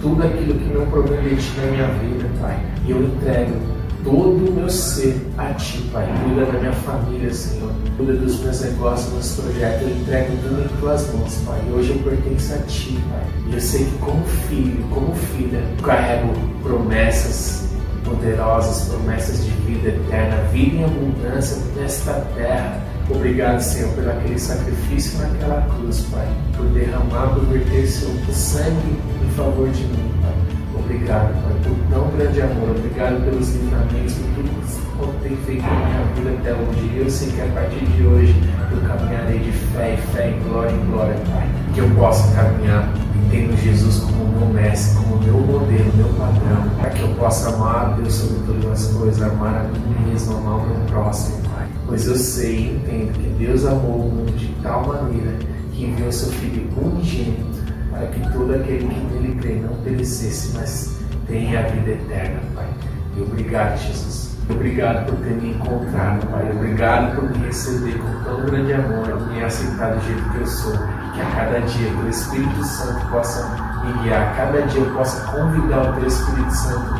tudo 0.00 0.22
aquilo 0.22 0.54
que 0.54 0.74
não 0.74 0.86
provém 0.86 1.22
de 1.22 1.36
Ti 1.36 1.52
na 1.60 1.72
minha 1.72 1.88
vida, 1.88 2.28
Pai, 2.40 2.58
e 2.86 2.90
eu 2.90 3.02
entrego 3.02 3.76
todo 4.04 4.48
o 4.48 4.52
meu 4.52 4.70
ser 4.70 5.16
a 5.36 5.52
Ti, 5.54 5.78
Pai. 5.92 6.06
Cuida 6.22 6.46
da 6.46 6.58
minha 6.58 6.72
família, 6.72 7.32
Senhor. 7.32 7.72
Cuida 7.96 8.12
dos 8.14 8.38
meus 8.40 8.60
negócios, 8.60 9.12
meus 9.12 9.32
projetos. 9.34 9.82
Eu 9.82 9.96
entrego 9.96 10.36
tudo 10.42 10.62
em 10.62 10.80
Tuas 10.80 11.12
mãos, 11.12 11.42
Pai. 11.44 11.60
Hoje 11.74 11.90
eu 11.90 11.98
pertenço 11.98 12.54
a 12.54 12.58
Ti, 12.58 12.98
Pai. 13.10 13.22
E 13.50 13.54
eu 13.54 13.60
sei 13.60 13.84
que 13.84 13.98
como 13.98 14.24
filho, 14.24 14.84
como 14.90 15.14
filha, 15.14 15.58
eu 15.58 15.84
carrego 15.84 16.32
promessas 16.62 17.66
poderosas, 18.06 18.88
promessas 18.88 19.44
de 19.44 19.50
vida 19.50 19.88
eterna, 19.88 20.36
vida 20.52 20.76
em 20.76 20.84
abundância 20.84 21.58
nesta 21.76 22.12
terra. 22.34 22.80
Obrigado, 23.10 23.60
Senhor, 23.60 23.92
por 23.92 24.08
aquele 24.08 24.38
sacrifício 24.38 25.18
naquela 25.18 25.62
cruz, 25.62 26.06
Pai, 26.10 26.26
por 26.56 26.66
derramar, 26.66 27.34
por 27.34 27.44
verter 27.46 27.86
seu 27.86 28.08
sangue 28.32 28.96
em 29.24 29.30
favor 29.36 29.68
de 29.68 29.84
mim, 29.84 30.12
Pai. 30.22 30.34
Obrigado, 30.78 31.32
Pai, 31.42 31.54
por 31.62 31.76
tão 31.90 32.10
grande 32.16 32.40
amor. 32.42 32.70
Obrigado 32.70 33.24
pelos 33.24 33.54
livramentos, 33.54 34.14
por 34.14 34.34
tudo 34.34 35.12
que 35.12 35.28
tem 35.28 35.36
feito 35.38 35.62
na 35.62 35.86
minha 35.86 36.04
vida 36.14 36.30
até 36.40 36.52
hoje. 36.52 36.90
E 36.94 36.98
eu 36.98 37.10
sei 37.10 37.30
que 37.30 37.40
a 37.40 37.46
partir 37.46 37.84
de 37.84 38.06
hoje 38.06 38.34
eu 38.72 38.80
caminharei 38.88 39.38
de 39.38 39.52
fé 39.52 39.94
em 39.94 39.96
fé, 40.12 40.30
em 40.30 40.48
glória 40.48 40.72
em 40.72 40.86
glória, 40.86 41.16
Pai. 41.30 41.48
Que 41.74 41.80
eu 41.80 41.90
possa 41.90 42.34
caminhar 42.34 42.88
tendo 43.36 43.56
Jesus 43.58 43.98
como 43.98 44.28
meu 44.28 44.48
mestre, 44.48 44.96
como 44.96 45.22
meu 45.22 45.34
modelo, 45.34 45.92
meu 45.94 46.08
padrão, 46.14 46.70
para 46.80 46.90
que 46.90 47.02
eu 47.02 47.08
possa 47.16 47.50
amar 47.50 47.76
a 47.76 47.88
Deus 47.96 48.14
sobre 48.14 48.46
todas 48.46 48.86
as 48.86 48.92
coisas, 48.94 49.22
amar 49.22 49.56
a 49.56 49.62
mim 49.64 50.10
mesmo, 50.10 50.38
amar 50.38 50.56
o 50.56 50.66
meu 50.66 50.86
próximo, 50.86 51.42
Pai. 51.50 51.68
Pois 51.86 52.06
eu 52.06 52.16
sei 52.16 52.56
e 52.56 52.76
entendo 52.76 53.12
que 53.12 53.44
Deus 53.44 53.66
amou 53.66 54.06
o 54.06 54.10
mundo 54.10 54.32
de 54.36 54.48
tal 54.62 54.86
maneira 54.86 55.32
que 55.72 55.84
enviou 55.84 56.10
seu 56.10 56.32
Filho 56.32 56.66
unigênito 56.80 57.44
para 57.90 58.06
que 58.06 58.20
todo 58.32 58.54
aquele 58.54 58.88
que 58.88 59.14
nele 59.14 59.38
crê 59.38 59.54
não 59.56 59.76
perecesse, 59.82 60.52
mas 60.56 60.96
tenha 61.26 61.60
a 61.60 61.62
vida 61.68 61.90
eterna, 61.90 62.40
Pai. 62.54 62.68
E 63.16 63.20
obrigado, 63.20 63.78
Jesus. 63.78 64.36
Obrigado 64.48 65.06
por 65.06 65.16
ter 65.18 65.34
me 65.34 65.50
encontrado, 65.50 66.26
Pai. 66.28 66.50
Obrigado 66.52 67.16
por 67.16 67.30
me 67.30 67.46
receber 67.46 67.98
com 67.98 68.24
tão 68.24 68.46
grande 68.46 68.72
amor, 68.72 69.28
me 69.28 69.42
aceitar 69.42 69.94
do 69.94 70.00
jeito 70.06 70.30
que 70.30 70.38
eu 70.38 70.46
sou. 70.46 70.95
Que 71.16 71.22
a 71.22 71.30
cada 71.30 71.60
dia 71.60 71.88
o 71.92 72.08
Espírito 72.10 72.62
Santo 72.62 73.06
possa 73.06 73.42
me 73.82 74.02
guiar, 74.02 74.20
a 74.20 74.36
cada 74.36 74.60
dia 74.66 74.82
eu 74.82 74.94
possa 74.94 75.18
convidar 75.32 75.88
o 75.88 75.92
Teu 75.94 76.08
Espírito 76.08 76.54
Santo 76.54 76.92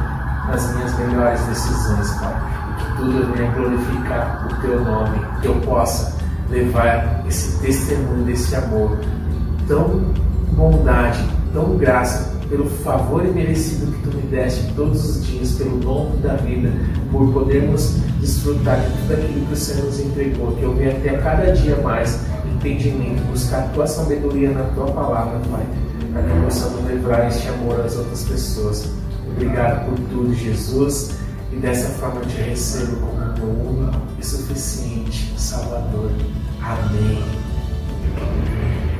nas 0.49 0.75
minhas 0.75 0.99
melhores 0.99 1.41
decisões, 1.43 2.11
Pai. 2.13 2.35
E 2.71 2.83
que 2.83 2.97
tudo 2.97 3.35
venha 3.35 3.51
glorificar 3.51 4.49
o 4.51 4.63
Teu 4.63 4.83
nome, 4.83 5.21
que 5.43 5.49
eu 5.49 5.55
possa 5.57 6.17
levar 6.49 7.25
esse 7.29 7.59
testemunho 7.61 8.25
desse 8.25 8.57
amor 8.57 8.99
tão 9.69 10.15
bondade, 10.53 11.23
tão 11.53 11.77
graça, 11.77 12.35
pelo 12.49 12.71
favor 12.71 13.23
imerecido 13.23 13.93
que 13.93 14.09
tu 14.09 14.17
me 14.17 14.23
deste 14.23 14.73
todos 14.73 15.05
os 15.05 15.27
dias, 15.27 15.53
pelo 15.53 15.85
longo 15.85 16.17
da 16.19 16.37
vida, 16.37 16.73
por 17.13 17.31
podermos 17.35 17.97
desfrutar 18.19 18.81
de 18.81 18.87
tudo 18.93 19.13
aquilo 19.13 19.47
que 19.47 19.53
o 19.53 19.57
Senhor 19.57 19.85
nos 19.85 20.01
entregou, 20.01 20.53
que 20.53 20.63
eu 20.63 20.75
venha 20.75 20.93
até 20.93 21.19
cada 21.19 21.53
dia 21.53 21.77
mais 21.83 22.25
entendimento, 22.57 23.23
buscar 23.31 23.65
a 23.65 23.69
tua 23.69 23.87
sabedoria 23.87 24.51
na 24.51 24.65
tua 24.75 24.87
palavra, 24.87 25.39
Pai, 25.51 25.67
para 26.13 26.23
que 26.23 26.41
possamos 26.45 26.85
levar 26.85 27.29
este 27.29 27.49
amor 27.49 27.81
às 27.81 27.97
outras 27.97 28.25
pessoas. 28.25 28.91
Obrigado 29.31 29.87
por 29.87 29.99
tudo, 30.09 30.35
Jesus, 30.35 31.19
e 31.53 31.57
dessa 31.57 31.89
forma 31.95 32.21
te 32.23 32.37
recebo 32.37 32.97
como 32.97 33.17
meu 33.35 33.67
único 33.71 34.01
e 34.19 34.25
suficiente 34.25 35.35
Salvador. 35.37 36.11
Amém. 36.63 37.23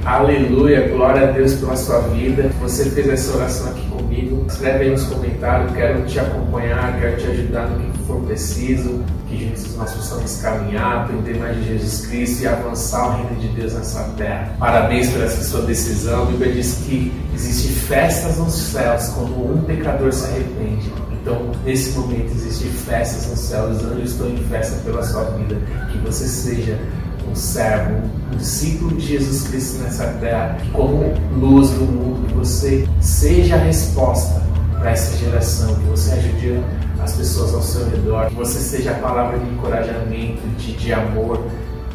Aleluia, 0.07 0.87
glória 0.87 1.29
a 1.29 1.33
Deus 1.33 1.55
pela 1.55 1.75
sua 1.75 1.99
vida. 1.99 2.49
Você 2.61 2.89
fez 2.91 3.09
essa 3.09 3.37
oração 3.37 3.73
aqui 3.73 3.85
comigo. 3.89 4.47
Escreve 4.49 4.85
aí 4.85 4.91
nos 4.93 5.03
comentários. 5.03 5.73
Quero 5.73 6.05
te 6.05 6.21
acompanhar, 6.21 7.01
quero 7.01 7.17
te 7.17 7.27
ajudar 7.27 7.67
no 7.67 7.91
que 7.91 7.99
for 8.05 8.21
preciso. 8.21 9.03
Que 9.29 9.45
juntos 9.45 9.75
nós 9.75 9.93
possamos 9.93 10.41
caminhar, 10.41 11.03
aprender 11.03 11.37
mais 11.41 11.57
de 11.57 11.65
Jesus 11.71 12.07
Cristo 12.07 12.45
e 12.45 12.47
avançar 12.47 13.09
o 13.09 13.17
reino 13.17 13.41
de 13.41 13.49
Deus 13.49 13.75
nessa 13.75 14.05
terra. 14.17 14.55
Parabéns 14.61 15.11
por 15.11 15.25
essa 15.25 15.43
sua 15.43 15.63
decisão. 15.63 16.23
A 16.23 16.27
Bíblia 16.27 16.53
diz 16.53 16.85
que 16.87 17.13
existe 17.35 17.73
festas 17.73 18.39
nos 18.39 18.55
céus 18.55 19.09
quando 19.09 19.55
um 19.55 19.61
pecador 19.65 20.13
se 20.13 20.25
arrepende. 20.27 20.89
Então, 21.21 21.51
nesse 21.65 21.99
momento, 21.99 22.31
existe 22.31 22.69
festas 22.69 23.29
nos 23.29 23.41
céus. 23.41 23.79
Os 23.79 23.85
anjos 23.85 24.13
estão 24.13 24.29
em 24.29 24.37
festa 24.45 24.81
pela 24.85 25.03
sua 25.03 25.25
vida. 25.33 25.57
Que 25.91 25.99
você 25.99 26.29
seja 26.29 26.79
um 27.31 27.35
servo, 27.35 27.95
um 28.33 28.37
discípulo 28.37 28.97
de 28.97 29.07
Jesus 29.07 29.49
Cristo 29.49 29.83
nessa 29.83 30.07
terra, 30.21 30.59
como 30.73 31.05
luz 31.39 31.71
do 31.71 31.85
mundo, 31.85 32.27
que 32.29 32.35
você 32.35 32.89
seja 33.01 33.57
a 33.57 33.59
resposta 33.59 34.43
para 34.79 34.91
essa 34.91 35.17
geração, 35.17 35.75
que 35.75 35.87
você 35.87 36.13
ajude 36.13 36.61
as 37.01 37.15
pessoas 37.15 37.55
ao 37.55 37.63
seu 37.63 37.89
redor, 37.89 38.27
que 38.27 38.35
você 38.35 38.59
seja 38.59 38.93
a 38.93 38.95
palavra 38.95 39.39
de 39.39 39.47
encorajamento, 39.51 40.47
de, 40.59 40.73
de 40.73 40.93
amor. 40.93 41.45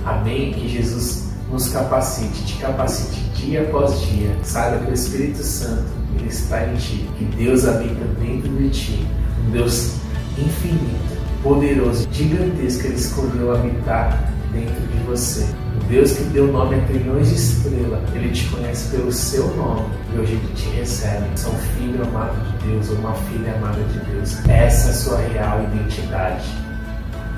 Amém? 0.06 0.54
Que 0.54 0.68
Jesus 0.68 1.26
nos 1.52 1.68
capacite, 1.68 2.46
te 2.46 2.58
capacite 2.58 3.20
dia 3.36 3.62
após 3.62 4.00
dia. 4.02 4.36
Saiba 4.44 4.86
que 4.86 4.92
o 4.92 4.94
Espírito 4.94 5.44
Santo 5.44 5.86
ele 6.18 6.30
está 6.30 6.66
em 6.66 6.76
ti, 6.76 7.10
que 7.18 7.26
Deus 7.26 7.66
habita 7.66 8.06
dentro 8.20 8.50
de 8.50 8.70
ti, 8.70 9.08
um 9.46 9.52
Deus 9.52 9.96
infinito, 10.38 11.18
poderoso, 11.44 12.08
gigantesco, 12.12 12.88
ele 12.88 12.96
escolheu 12.96 13.54
habitar 13.54 14.32
dentro 14.52 14.88
de 14.88 14.98
você. 15.04 15.46
O 15.80 15.84
Deus 15.86 16.14
que 16.14 16.24
deu 16.26 16.48
nome 16.48 16.76
a 16.76 16.86
trilhões 16.86 17.30
de 17.30 17.36
estrelas, 17.36 18.02
Ele 18.14 18.30
te 18.30 18.46
conhece 18.50 18.96
pelo 18.96 19.12
seu 19.12 19.48
nome 19.56 19.90
e 20.14 20.20
hoje 20.20 20.34
Ele 20.34 20.54
te 20.56 20.70
recebe. 20.70 21.26
Você 21.36 21.50
é 21.50 21.54
filho 21.78 22.04
amado 22.04 22.36
de 22.52 22.68
Deus 22.68 22.90
ou 22.90 22.98
uma 22.98 23.14
filha 23.14 23.56
amada 23.56 23.82
de 23.84 24.00
Deus. 24.12 24.38
Essa 24.48 24.88
é 24.88 24.92
a 24.92 24.94
sua 24.94 25.18
real 25.20 25.64
identidade. 25.64 26.46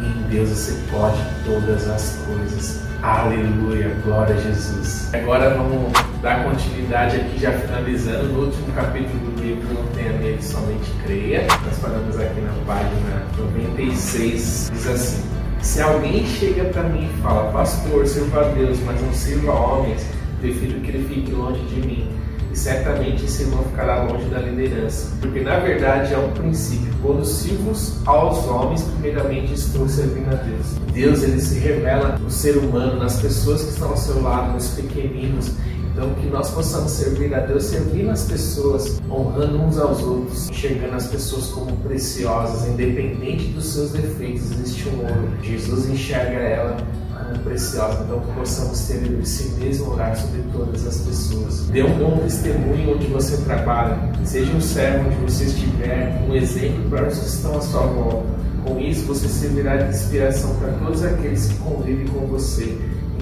E 0.02 0.06
em 0.06 0.30
Deus 0.30 0.50
você 0.50 0.78
pode 0.92 1.18
todas 1.46 1.88
as 1.88 2.20
coisas. 2.26 2.84
Aleluia, 3.04 3.96
glória 4.06 4.34
a 4.34 4.40
Jesus. 4.40 5.14
Agora 5.14 5.54
vamos 5.56 5.92
dar 6.22 6.46
continuidade 6.46 7.18
aqui, 7.18 7.38
já 7.38 7.52
finalizando 7.52 8.30
no 8.30 8.46
último 8.46 8.72
capítulo 8.74 9.32
do 9.32 9.42
livro 9.42 9.74
Não 9.74 9.86
Tenha 9.88 10.14
Medo, 10.14 10.42
Somente 10.42 10.90
Creia. 11.04 11.46
Nós 11.66 11.78
falamos 11.80 12.18
aqui 12.18 12.40
na 12.40 12.54
página 12.66 13.26
96, 13.38 14.72
diz 14.74 14.88
assim. 14.88 15.33
Se 15.64 15.82
alguém 15.82 16.26
chega 16.26 16.66
para 16.66 16.84
mim 16.84 17.10
e 17.10 17.22
fala, 17.22 17.50
pastor, 17.52 18.06
sirva 18.06 18.42
a 18.42 18.50
Deus, 18.50 18.78
mas 18.86 19.02
não 19.02 19.14
sirva 19.14 19.54
a 19.54 19.56
homens, 19.56 20.06
prefiro 20.42 20.82
que 20.82 20.90
ele 20.90 21.08
fique 21.08 21.32
longe 21.32 21.62
de 21.68 21.88
mim. 21.88 22.10
E 22.52 22.56
certamente 22.56 23.24
esse 23.24 23.44
irmão 23.44 23.64
ficará 23.64 24.04
longe 24.04 24.26
da 24.26 24.40
liderança. 24.40 25.10
Porque 25.22 25.40
na 25.40 25.60
verdade 25.60 26.14
é 26.14 26.18
um 26.18 26.32
princípio. 26.32 26.94
Quando 27.02 27.26
sirvo 27.26 27.72
aos 28.06 28.46
homens, 28.46 28.84
primeiramente 28.84 29.54
estou 29.54 29.88
servindo 29.88 30.34
a 30.34 30.36
Deus. 30.36 30.66
Deus 30.92 31.24
ele 31.24 31.40
se 31.40 31.58
revela 31.60 32.18
no 32.18 32.30
ser 32.30 32.58
humano, 32.58 33.00
nas 33.00 33.22
pessoas 33.22 33.64
que 33.64 33.70
estão 33.70 33.90
ao 33.90 33.98
seu 33.98 34.22
lado, 34.22 34.54
nos 34.54 34.68
pequeninos. 34.68 35.54
Então, 35.94 36.12
que 36.16 36.26
nós 36.26 36.50
possamos 36.50 36.92
servir 36.92 37.34
a 37.36 37.42
Deus, 37.42 37.66
servindo 37.66 38.10
as 38.10 38.24
pessoas, 38.24 39.00
honrando 39.08 39.62
uns 39.62 39.78
aos 39.78 40.02
outros, 40.02 40.50
enxergando 40.50 40.96
as 40.96 41.06
pessoas 41.06 41.50
como 41.50 41.78
preciosas, 41.78 42.68
independente 42.68 43.46
dos 43.50 43.74
seus 43.74 43.92
defeitos. 43.92 44.52
Existe 44.52 44.90
um 44.90 45.02
ouro. 45.02 45.38
Jesus 45.44 45.88
enxerga 45.88 46.40
ela 46.40 46.78
como 47.16 47.44
preciosa. 47.44 48.04
Então, 48.06 48.20
que 48.22 48.32
possamos 48.32 48.88
ter 48.88 49.20
esse 49.22 49.50
mesmo 49.60 49.94
olhar 49.94 50.16
sobre 50.18 50.42
todas 50.52 50.88
as 50.88 50.98
pessoas. 50.98 51.60
Dê 51.68 51.84
um 51.84 51.96
bom 52.00 52.18
testemunho 52.24 52.96
onde 52.96 53.06
você 53.08 53.38
trabalha. 53.44 53.96
Seja 54.26 54.52
um 54.52 54.62
servo 54.62 55.10
onde 55.10 55.32
você 55.32 55.44
estiver, 55.44 56.26
um 56.28 56.34
exemplo 56.34 56.90
para 56.90 57.08
os 57.08 57.20
que 57.20 57.28
estão 57.28 57.56
à 57.56 57.62
sua 57.62 57.82
volta. 57.82 58.34
Com 58.66 58.80
isso, 58.80 59.06
você 59.06 59.28
servirá 59.28 59.78
de 59.78 59.96
inspiração 59.96 60.56
para 60.56 60.70
todos 60.70 61.04
aqueles 61.04 61.50
que 61.50 61.56
convivem 61.58 62.08
com 62.08 62.26
você. 62.26 62.76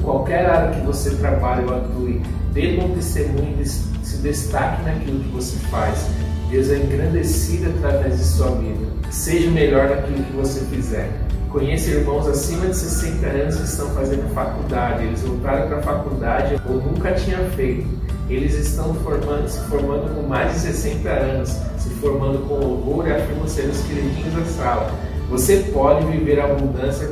Qualquer 0.04 0.46
área 0.48 0.80
que 0.80 0.86
você 0.86 1.12
trabalhe 1.12 1.66
ou 1.66 1.76
atue, 1.76 2.22
dê 2.54 2.76
bom 2.76 2.90
testemunho 2.90 3.62
e 3.62 3.66
se 3.66 4.18
destaque 4.18 4.84
naquilo 4.84 5.20
que 5.20 5.30
você 5.30 5.58
faz. 5.68 6.08
Deus 6.50 6.70
é 6.70 6.78
engrandecido 6.78 7.70
através 7.70 8.18
de 8.18 8.26
sua 8.26 8.52
vida. 8.56 8.88
Seja 9.10 9.50
melhor 9.52 9.90
naquilo 9.90 10.24
que 10.24 10.34
você 10.34 10.62
fizer. 10.66 11.10
Conheço 11.50 11.90
irmãos 11.90 12.28
acima 12.28 12.68
de 12.68 12.76
60 12.76 13.26
anos 13.28 13.56
que 13.58 13.64
estão 13.64 13.90
fazendo 13.90 14.34
faculdade. 14.34 15.04
Eles 15.04 15.22
voltaram 15.22 15.68
para 15.68 15.78
a 15.78 15.82
faculdade 15.82 16.62
ou 16.68 16.76
nunca 16.76 17.12
tinham 17.14 17.44
feito. 17.52 17.88
Eles 18.30 18.54
estão 18.56 18.94
formando, 18.96 19.48
se 19.48 19.60
formando 19.70 20.16
com 20.16 20.28
mais 20.28 20.54
de 20.54 20.60
60 20.60 21.10
anos, 21.10 21.50
se 21.78 21.90
formando 22.02 22.48
com 22.48 22.56
louvor 22.56 23.08
e 23.08 23.12
afirmam 23.12 23.48
ser 23.48 23.66
os 23.66 23.82
queridinhos 23.82 24.34
da 24.34 24.46
sala. 24.46 24.92
Você 25.30 25.58
pode 25.74 26.06
viver 26.08 26.40
a 26.40 26.46
abundância 26.46 27.12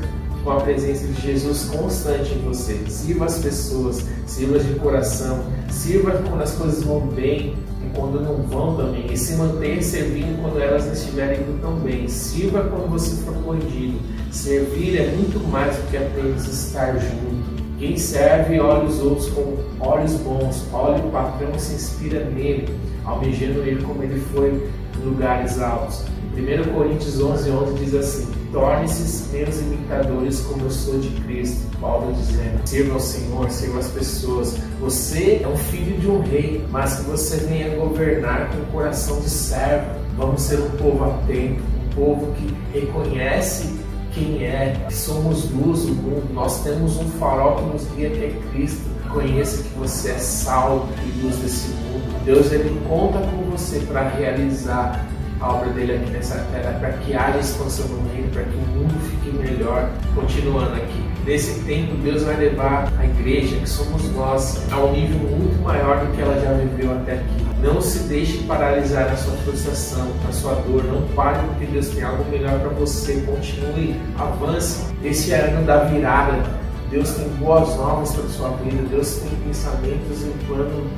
com 0.49 0.53
a 0.53 0.61
presença 0.61 1.05
de 1.05 1.21
Jesus 1.21 1.65
constante 1.65 2.33
em 2.33 2.41
você. 2.41 2.81
Sirva 2.87 3.25
as 3.25 3.37
pessoas, 3.37 4.03
sirva 4.25 4.57
de 4.57 4.79
coração, 4.79 5.43
sirva 5.69 6.23
quando 6.27 6.41
as 6.41 6.53
coisas 6.53 6.83
vão 6.83 7.01
bem 7.01 7.55
e 7.85 7.95
quando 7.95 8.19
não 8.19 8.37
vão 8.47 8.75
também. 8.75 9.13
E 9.13 9.15
se 9.15 9.35
mantenha 9.35 9.79
servindo 9.83 10.41
quando 10.41 10.59
elas 10.59 10.87
não 10.87 10.93
estiverem 10.93 11.41
indo 11.41 11.61
tão 11.61 11.75
bem. 11.75 12.07
Sirva 12.07 12.63
quando 12.63 12.89
você 12.89 13.15
for 13.23 13.35
corrigido. 13.43 13.99
Servir 14.31 14.97
é 14.97 15.11
muito 15.15 15.39
mais 15.49 15.75
do 15.75 15.87
que 15.91 15.97
apenas 15.97 16.47
estar 16.47 16.97
junto. 16.97 17.59
Quem 17.77 17.95
serve 17.95 18.59
olha 18.59 18.85
os 18.85 18.99
outros 19.01 19.29
com 19.29 19.55
olhos 19.79 20.13
bons, 20.13 20.65
olha 20.73 20.97
o 20.97 21.11
patrão 21.11 21.51
e 21.55 21.59
se 21.59 21.75
inspira 21.75 22.25
nele, 22.25 22.75
almejando 23.05 23.59
ele 23.59 23.83
como 23.83 24.01
ele 24.01 24.19
foi 24.33 24.67
em 24.99 25.05
lugares 25.05 25.61
altos. 25.61 26.05
1 26.35 26.73
Coríntios 26.73 27.21
11, 27.21 27.51
11 27.51 27.73
diz 27.75 27.93
assim: 27.93 28.38
Torne-se 28.51 29.29
meus 29.31 29.59
imitadores 29.59 30.39
como 30.41 30.63
eu 30.63 30.71
sou 30.71 30.99
de 30.99 31.09
Cristo. 31.21 31.69
Paulo 31.79 32.13
dizendo: 32.13 32.67
Sirva 32.67 32.93
ao 32.93 32.99
Senhor, 32.99 33.49
sirva 33.51 33.79
as 33.79 33.87
pessoas. 33.89 34.57
Você 34.79 35.41
é 35.43 35.47
um 35.47 35.55
filho 35.57 35.99
de 35.99 36.07
um 36.07 36.21
rei, 36.21 36.65
mas 36.71 36.95
que 36.95 37.03
você 37.03 37.37
venha 37.37 37.75
governar 37.75 38.49
com 38.49 38.57
o 38.57 38.65
coração 38.67 39.19
de 39.19 39.29
servo. 39.29 39.99
Vamos 40.17 40.41
ser 40.41 40.59
um 40.59 40.69
povo 40.71 41.05
atento, 41.05 41.61
um 41.61 41.95
povo 41.95 42.33
que 42.33 42.79
reconhece 42.79 43.79
quem 44.13 44.43
é, 44.43 44.87
somos 44.89 45.49
luz 45.51 45.85
do 45.85 45.93
mundo. 45.93 46.33
Nós 46.33 46.63
temos 46.63 46.97
um 46.97 47.07
farol 47.11 47.57
que 47.57 47.63
nos 47.73 47.87
guia 47.95 48.09
que 48.09 48.23
é 48.23 48.41
Cristo. 48.51 48.89
Conheça 49.09 49.63
que 49.63 49.69
você 49.77 50.11
é 50.11 50.17
sal 50.17 50.87
e 51.03 51.21
luz 51.21 51.35
desse 51.37 51.67
mundo. 51.69 52.23
Deus 52.25 52.51
ele 52.51 52.79
conta 52.87 53.19
com 53.19 53.49
você 53.51 53.79
para 53.79 54.09
realizar 54.09 55.07
a 55.39 55.53
obra 55.53 55.69
dele 55.69 55.93
aqui 55.93 56.11
nessa 56.11 56.35
terra, 56.51 56.77
para 56.79 56.91
que 56.93 57.13
haja 57.13 57.39
expansão 57.39 57.87
no 57.87 58.09
reino, 58.11 58.29
para 58.31 58.43
que 58.43 58.55
o 58.55 58.59
mundo 58.59 58.93
fique 59.09 59.35
melhor. 59.37 59.89
Continuando 60.13 60.75
aqui, 60.75 61.03
nesse 61.25 61.59
tempo 61.61 61.95
Deus 61.97 62.23
vai 62.23 62.35
levar 62.35 62.91
a 62.97 63.05
igreja, 63.05 63.57
que 63.57 63.69
somos 63.69 64.11
nós, 64.11 64.61
a 64.71 64.77
um 64.77 64.91
nível 64.91 65.19
muito 65.29 65.61
maior 65.61 66.05
do 66.05 66.15
que 66.15 66.21
ela 66.21 66.39
já 66.39 66.53
viveu 66.53 66.91
até 66.93 67.13
aqui. 67.13 67.49
Não 67.61 67.81
se 67.81 67.99
deixe 68.07 68.37
paralisar 68.43 69.09
na 69.09 69.17
sua 69.17 69.33
frustração, 69.37 70.07
na 70.23 70.31
sua 70.31 70.55
dor. 70.55 70.83
Não 70.85 71.01
pare 71.09 71.39
porque 71.47 71.65
Deus 71.65 71.89
tem 71.89 72.03
algo 72.03 72.23
melhor 72.31 72.57
para 72.59 72.69
você. 72.69 73.21
Continue, 73.21 73.99
avance. 74.17 74.85
Esse 75.03 75.33
ano 75.33 75.65
da 75.65 75.83
virada. 75.83 76.41
Deus 76.89 77.11
tem 77.11 77.27
boas 77.37 77.75
novas 77.75 78.13
para 78.13 78.29
sua 78.29 78.49
vida. 78.63 78.81
Deus 78.89 79.17
tem 79.17 79.29
pensamentos 79.45 80.23
e 80.23 80.29
um 80.29 80.47
plano 80.47 80.89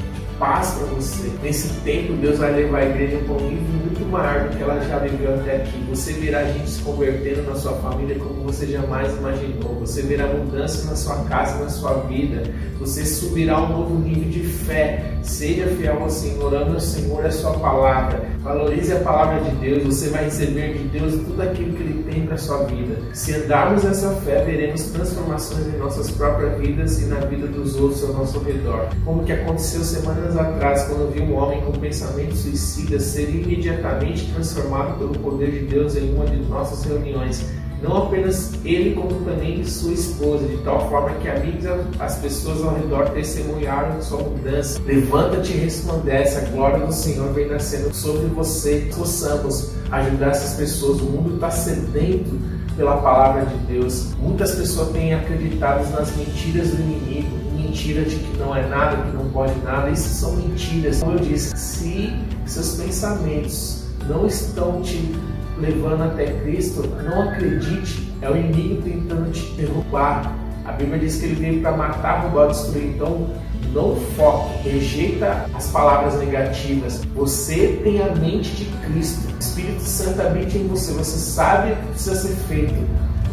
paz 0.42 0.72
para 0.72 0.88
você. 0.88 1.32
Nesse 1.44 1.70
tempo, 1.82 2.14
Deus 2.14 2.40
vai 2.40 2.52
levar 2.52 2.80
a 2.80 2.86
igreja 2.86 3.18
para 3.20 3.36
um 3.36 3.50
nível 3.50 3.82
muito 3.86 4.06
maior 4.08 4.50
do 4.50 4.58
que 4.58 4.64
ela 4.64 4.82
já 4.82 4.98
viveu 4.98 5.36
até 5.36 5.58
aqui. 5.58 5.86
Você 5.90 6.14
verá 6.14 6.44
gente 6.46 6.68
se 6.68 6.82
convertendo 6.82 7.44
na 7.44 7.56
sua 7.56 7.74
família 7.74 8.18
como 8.18 8.42
você 8.42 8.66
jamais 8.66 9.16
imaginou. 9.16 9.76
Você 9.80 10.02
verá 10.02 10.26
mudança 10.26 10.90
na 10.90 10.96
sua 10.96 11.18
casa, 11.26 11.64
na 11.64 11.70
sua 11.70 11.94
vida. 12.08 12.44
Você 12.80 13.06
subirá 13.06 13.54
a 13.54 13.64
um 13.64 13.70
novo 13.70 14.00
nível 14.00 14.30
de 14.30 14.44
fé. 14.44 15.14
Seja 15.22 15.68
fiel 15.68 16.02
ao 16.02 16.10
Senhor, 16.10 16.52
ame 16.56 16.76
o 16.76 16.80
Senhor, 16.80 17.24
a 17.24 17.32
sua 17.32 17.54
palavra. 17.60 18.26
Valorize 18.42 18.92
a 18.94 19.00
palavra 19.02 19.42
de 19.42 19.56
Deus. 19.58 19.84
Você 19.84 20.10
vai 20.10 20.26
receber 20.26 20.74
de 20.74 21.00
Deus 21.00 21.14
tudo 21.14 21.44
aquilo 21.44 21.74
que 21.74 21.84
Ele 21.84 22.04
tem 22.04 22.26
para 22.26 22.38
sua 22.38 22.64
vida. 22.64 22.98
Se 23.14 23.36
andarmos 23.36 23.84
nessa 23.84 24.10
fé, 24.22 24.44
veremos 24.44 24.82
transformações 24.86 25.68
em 25.68 25.78
nossas 25.78 26.10
próprias 26.10 26.58
vidas 26.60 27.00
e 27.00 27.06
na 27.06 27.20
vida 27.20 27.46
dos 27.46 27.76
outros 27.76 28.04
ao 28.04 28.14
nosso 28.14 28.40
redor. 28.40 28.88
Como 29.06 29.24
que 29.24 29.34
aconteceu 29.34 29.84
semana 29.84 30.31
anos 30.32 30.38
atrás, 30.38 30.84
quando 30.84 31.12
vi 31.12 31.22
um 31.22 31.36
homem 31.36 31.62
com 31.62 31.72
pensamento 31.74 32.36
suicida 32.36 33.00
ser 33.00 33.30
imediatamente 33.30 34.32
transformado 34.34 34.98
pelo 34.98 35.18
poder 35.20 35.52
de 35.52 35.66
Deus 35.66 35.96
em 35.96 36.14
uma 36.14 36.26
de 36.26 36.38
nossas 36.38 36.84
reuniões. 36.84 37.46
Não 37.82 37.98
apenas 37.98 38.54
ele, 38.64 38.94
como 38.94 39.26
também 39.26 39.64
sua 39.66 39.94
esposa, 39.94 40.48
de 40.48 40.58
tal 40.58 40.88
forma 40.88 41.18
que 41.18 41.28
amigos 41.28 41.66
as 42.00 42.20
pessoas 42.20 42.64
ao 42.64 42.76
redor 42.76 43.10
testemunharam 43.10 44.00
sua 44.04 44.20
mudança. 44.20 44.80
Levanta-te 44.86 45.54
e 45.54 45.58
resplandece, 45.58 46.38
a 46.38 46.50
glória 46.52 46.86
do 46.86 46.94
Senhor 46.94 47.34
vem 47.34 47.48
nascendo 47.48 47.94
sobre 47.94 48.28
você. 48.28 48.88
Possamos 48.96 49.72
ajudar 49.92 50.30
essas 50.30 50.54
pessoas. 50.54 51.02
O 51.02 51.06
mundo 51.06 51.36
está 51.36 51.50
sedento 51.50 52.61
pela 52.76 52.98
palavra 52.98 53.46
de 53.46 53.56
Deus. 53.74 54.14
Muitas 54.20 54.56
pessoas 54.56 54.90
têm 54.90 55.14
acreditado 55.14 55.90
nas 55.92 56.16
mentiras 56.16 56.70
do 56.72 56.82
inimigo 56.82 57.42
mentira 57.72 58.04
de 58.04 58.18
que 58.18 58.38
não 58.38 58.56
é 58.56 58.68
nada, 58.68 58.98
que 58.98 59.16
não 59.16 59.30
pode 59.30 59.58
nada, 59.64 59.90
isso 59.90 60.10
são 60.10 60.36
mentiras. 60.36 61.00
Como 61.00 61.14
eu 61.14 61.20
disse, 61.20 61.58
se 61.58 62.14
seus 62.46 62.76
pensamentos 62.76 63.86
não 64.10 64.28
estão 64.28 64.82
te 64.82 65.16
levando 65.58 66.04
até 66.04 66.26
Cristo, 66.42 66.84
não 67.04 67.30
acredite, 67.30 68.12
é 68.22 68.30
o 68.30 68.36
inimigo 68.36 68.82
tentando 68.82 69.32
te 69.32 69.54
derrubar. 69.54 70.36
A 70.66 70.74
Bíblia 70.74 71.00
diz 71.00 71.18
que 71.18 71.26
ele 71.26 71.36
veio 71.36 71.62
para 71.62 71.76
matar, 71.76 72.24
roubar, 72.24 72.48
destruir. 72.50 72.94
Então, 72.96 73.30
não 73.74 73.96
foque, 74.18 74.70
rejeita 74.70 75.46
as 75.54 75.68
palavras 75.68 76.20
negativas. 76.20 77.02
Você 77.16 77.80
tem 77.84 78.02
a 78.02 78.14
mente 78.16 78.52
de 78.52 78.66
Cristo. 78.86 79.34
O 79.34 79.40
Espírito 79.40 79.82
Santo 79.82 80.22
habita 80.22 80.58
em 80.58 80.68
você. 80.68 80.94
Você 80.94 81.18
sabe 81.18 81.72
o 81.72 81.76
que 81.78 81.88
precisa 81.88 82.16
ser 82.16 82.36
feito, 82.48 82.74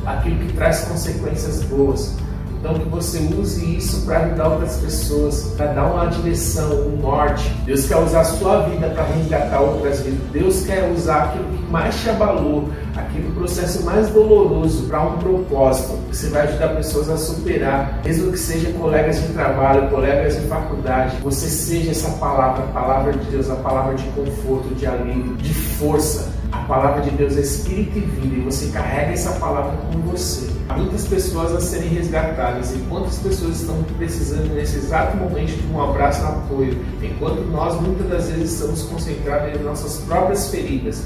aquilo 0.07 0.39
que 0.47 0.53
traz 0.55 0.83
consequências 0.83 1.63
boas. 1.65 2.17
Então 2.59 2.75
que 2.75 2.89
você 2.89 3.19
use 3.19 3.77
isso 3.77 4.05
para 4.05 4.25
ajudar 4.25 4.49
outras 4.49 4.77
pessoas, 4.79 5.55
para 5.57 5.67
dar 5.67 5.87
uma 5.87 6.07
direção, 6.07 6.73
um 6.89 6.97
norte. 6.97 7.49
Deus 7.65 7.87
quer 7.87 7.97
usar 7.99 8.21
a 8.21 8.25
sua 8.25 8.63
vida 8.63 8.89
para 8.89 9.05
resgatar 9.05 9.61
outras 9.61 10.01
vidas. 10.01 10.21
Deus 10.33 10.67
quer 10.67 10.91
usar 10.91 11.25
aquilo 11.25 11.45
que 11.45 11.71
mais 11.71 11.95
te 12.01 12.11
abalou, 12.11 12.69
aquele 12.97 13.31
processo 13.33 13.85
mais 13.85 14.09
doloroso 14.11 14.87
para 14.89 15.03
um 15.03 15.19
propósito. 15.19 15.99
Você 16.11 16.29
vai 16.31 16.49
ajudar 16.49 16.75
pessoas 16.75 17.09
a 17.09 17.17
superar, 17.17 18.01
mesmo 18.05 18.33
que 18.33 18.39
seja 18.39 18.73
colegas 18.73 19.21
de 19.21 19.29
trabalho, 19.33 19.89
colegas 19.89 20.35
de 20.41 20.47
faculdade. 20.49 21.17
Você 21.23 21.47
seja 21.47 21.93
essa 21.93 22.11
palavra, 22.19 22.65
a 22.65 22.69
palavra 22.69 23.13
de 23.13 23.31
Deus, 23.31 23.49
a 23.51 23.57
palavra 23.57 23.95
de 23.95 24.05
conforto, 24.11 24.75
de 24.75 24.87
alívio, 24.87 25.37
de 25.37 25.55
força. 25.55 26.38
A 26.53 26.63
palavra 26.63 27.03
de 27.03 27.11
Deus 27.11 27.37
é 27.37 27.41
espírito 27.41 27.99
e 27.99 28.01
vida 28.01 28.37
e 28.37 28.41
você 28.41 28.69
carrega 28.69 29.13
essa 29.13 29.33
palavra 29.33 29.77
com 29.77 30.01
você. 30.01 30.49
Há 30.69 30.79
muitas 30.79 31.07
pessoas 31.07 31.53
a 31.53 31.61
serem 31.61 31.91
resgatadas 31.91 32.75
e 32.75 32.79
quantas 32.89 33.19
pessoas 33.19 33.61
estão 33.61 33.83
precisando 33.97 34.55
nesse 34.55 34.79
exato 34.79 35.17
momento 35.17 35.51
de 35.51 35.73
um 35.73 35.83
abraço 35.83 36.23
e 36.23 36.25
apoio, 36.25 36.79
enquanto 37.03 37.41
nós 37.51 37.79
muitas 37.81 38.09
das 38.09 38.29
vezes 38.31 38.53
estamos 38.53 38.83
concentrados 38.83 39.61
em 39.61 39.63
nossas 39.63 39.99
próprias 40.05 40.51
feridas. 40.51 41.05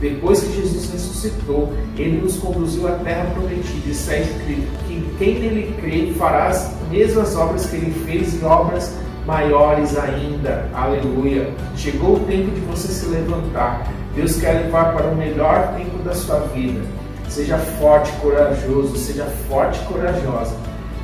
Depois 0.00 0.40
que 0.40 0.52
Jesus 0.52 0.90
ressuscitou, 0.90 1.72
ele 1.96 2.20
nos 2.20 2.36
conduziu 2.36 2.86
à 2.88 2.92
terra 2.98 3.30
prometida. 3.32 3.88
É 4.12 4.22
escrito 4.22 4.84
que 4.86 5.14
quem 5.18 5.40
nele 5.40 5.74
crê 5.80 6.12
fará 6.18 6.48
as 6.48 6.70
mesmas 6.90 7.34
obras 7.36 7.66
que 7.66 7.76
ele 7.76 7.90
fez 8.04 8.40
e 8.40 8.44
obras 8.44 8.92
maiores 9.26 9.96
ainda. 9.98 10.68
Aleluia. 10.74 11.52
Chegou 11.76 12.16
o 12.16 12.20
tempo 12.20 12.50
de 12.50 12.60
você 12.60 12.88
se 12.88 13.06
levantar. 13.06 13.90
Deus 14.14 14.36
quer 14.36 14.52
levar 14.52 14.94
para 14.94 15.08
o 15.08 15.16
melhor 15.16 15.74
tempo 15.76 15.98
da 16.04 16.14
sua 16.14 16.40
vida. 16.40 16.80
Seja 17.28 17.58
forte, 17.58 18.12
corajoso, 18.20 18.96
seja 18.96 19.24
forte 19.48 19.80
e 19.80 19.84
corajosa. 19.86 20.56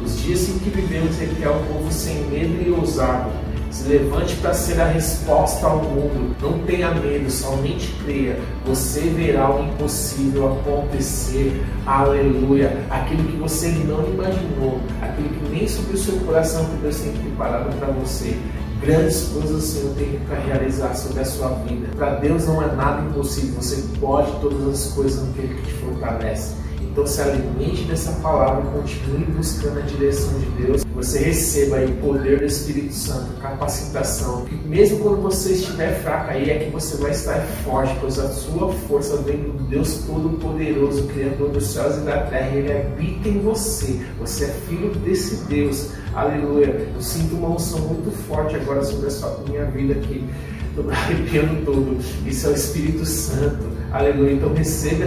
Os 0.03 0.21
dias 0.21 0.49
em 0.49 0.59
que 0.59 0.71
vivemos 0.71 1.19
requer 1.19 1.49
um 1.49 1.65
povo 1.65 1.93
sem 1.93 2.23
medo 2.25 2.63
e 2.67 2.71
ousado 2.71 3.31
se 3.71 3.89
levante 3.89 4.37
para 4.37 4.53
ser 4.53 4.81
a 4.81 4.87
resposta 4.87 5.67
ao 5.67 5.79
mundo. 5.79 6.35
Não 6.41 6.59
tenha 6.61 6.93
medo, 6.93 7.31
somente 7.31 7.95
creia. 8.05 8.39
Você 8.67 9.01
verá 9.01 9.55
o 9.55 9.65
impossível 9.65 10.53
acontecer. 10.53 11.65
Aleluia. 11.87 12.85
Aquilo 12.91 13.25
que 13.25 13.37
você 13.37 13.69
não 13.69 14.05
imaginou, 14.09 14.81
aquilo 15.01 15.29
que 15.29 15.49
nem 15.51 15.69
sobre 15.69 15.95
o 15.95 15.99
seu 15.99 16.19
coração 16.21 16.65
que 16.67 16.77
Deus 16.77 16.97
tem 16.97 17.13
preparado 17.13 17.75
para 17.79 17.89
você. 17.93 18.37
Grandes 18.81 19.29
coisas 19.29 19.51
o 19.51 19.61
Senhor 19.61 19.95
tem 19.95 20.19
para 20.27 20.39
realizar 20.41 20.95
sobre 20.95 21.21
a 21.21 21.25
sua 21.25 21.49
vida. 21.67 21.89
Para 21.97 22.15
Deus 22.15 22.47
não 22.47 22.63
é 22.63 22.75
nada 22.75 23.03
impossível. 23.03 23.61
Você 23.61 23.85
pode 24.01 24.33
todas 24.41 24.67
as 24.67 24.93
coisas 24.95 25.27
naquele 25.27 25.55
que 25.55 25.63
te 25.67 25.75
fortalece. 25.75 26.55
Então 26.91 27.07
se 27.07 27.21
alimente 27.21 27.85
dessa 27.85 28.11
palavra 28.21 28.65
e 28.69 28.81
continue 28.81 29.25
buscando 29.37 29.79
a 29.79 29.83
direção 29.83 30.37
de 30.41 30.47
Deus. 30.63 30.85
Você 30.95 31.21
receba 31.21 31.77
aí 31.77 31.93
poder 32.03 32.41
do 32.41 32.45
Espírito 32.45 32.93
Santo, 32.93 33.33
capacitação. 33.41 34.45
Que 34.45 34.57
mesmo 34.67 34.99
quando 34.99 35.23
você 35.23 35.53
estiver 35.53 36.03
fraco 36.03 36.31
aí, 36.31 36.51
é 36.51 36.59
que 36.59 36.71
você 36.71 36.97
vai 36.97 37.13
estar 37.13 37.41
forte, 37.65 37.97
pois 38.01 38.19
a 38.19 38.29
sua 38.29 38.73
força 38.73 39.17
vem 39.19 39.37
do 39.37 39.53
Deus 39.69 40.03
Todo-Poderoso, 40.05 41.05
Criador 41.05 41.51
dos 41.51 41.69
céus 41.69 41.97
e 41.97 42.01
da 42.01 42.23
terra. 42.23 42.57
Ele 42.57 42.73
habita 42.73 43.29
em 43.29 43.41
você. 43.41 44.01
Você 44.19 44.45
é 44.45 44.49
filho 44.49 44.91
desse 44.97 45.45
Deus. 45.45 45.91
Aleluia. 46.13 46.89
Eu 46.93 47.01
sinto 47.01 47.37
uma 47.37 47.51
unção 47.51 47.79
muito 47.81 48.11
forte 48.27 48.57
agora 48.57 48.83
sobre 48.83 49.07
a 49.07 49.11
sua, 49.11 49.45
minha 49.49 49.65
vida 49.67 49.95
aqui. 49.95 50.25
Estou 50.69 50.91
arrepiando 50.91 51.65
todo. 51.65 51.99
Isso 52.27 52.49
é 52.49 52.51
o 52.51 52.55
Espírito 52.55 53.07
Santo. 53.07 53.65
Aleluia. 53.93 54.33
Então 54.33 54.53
receba 54.53 55.07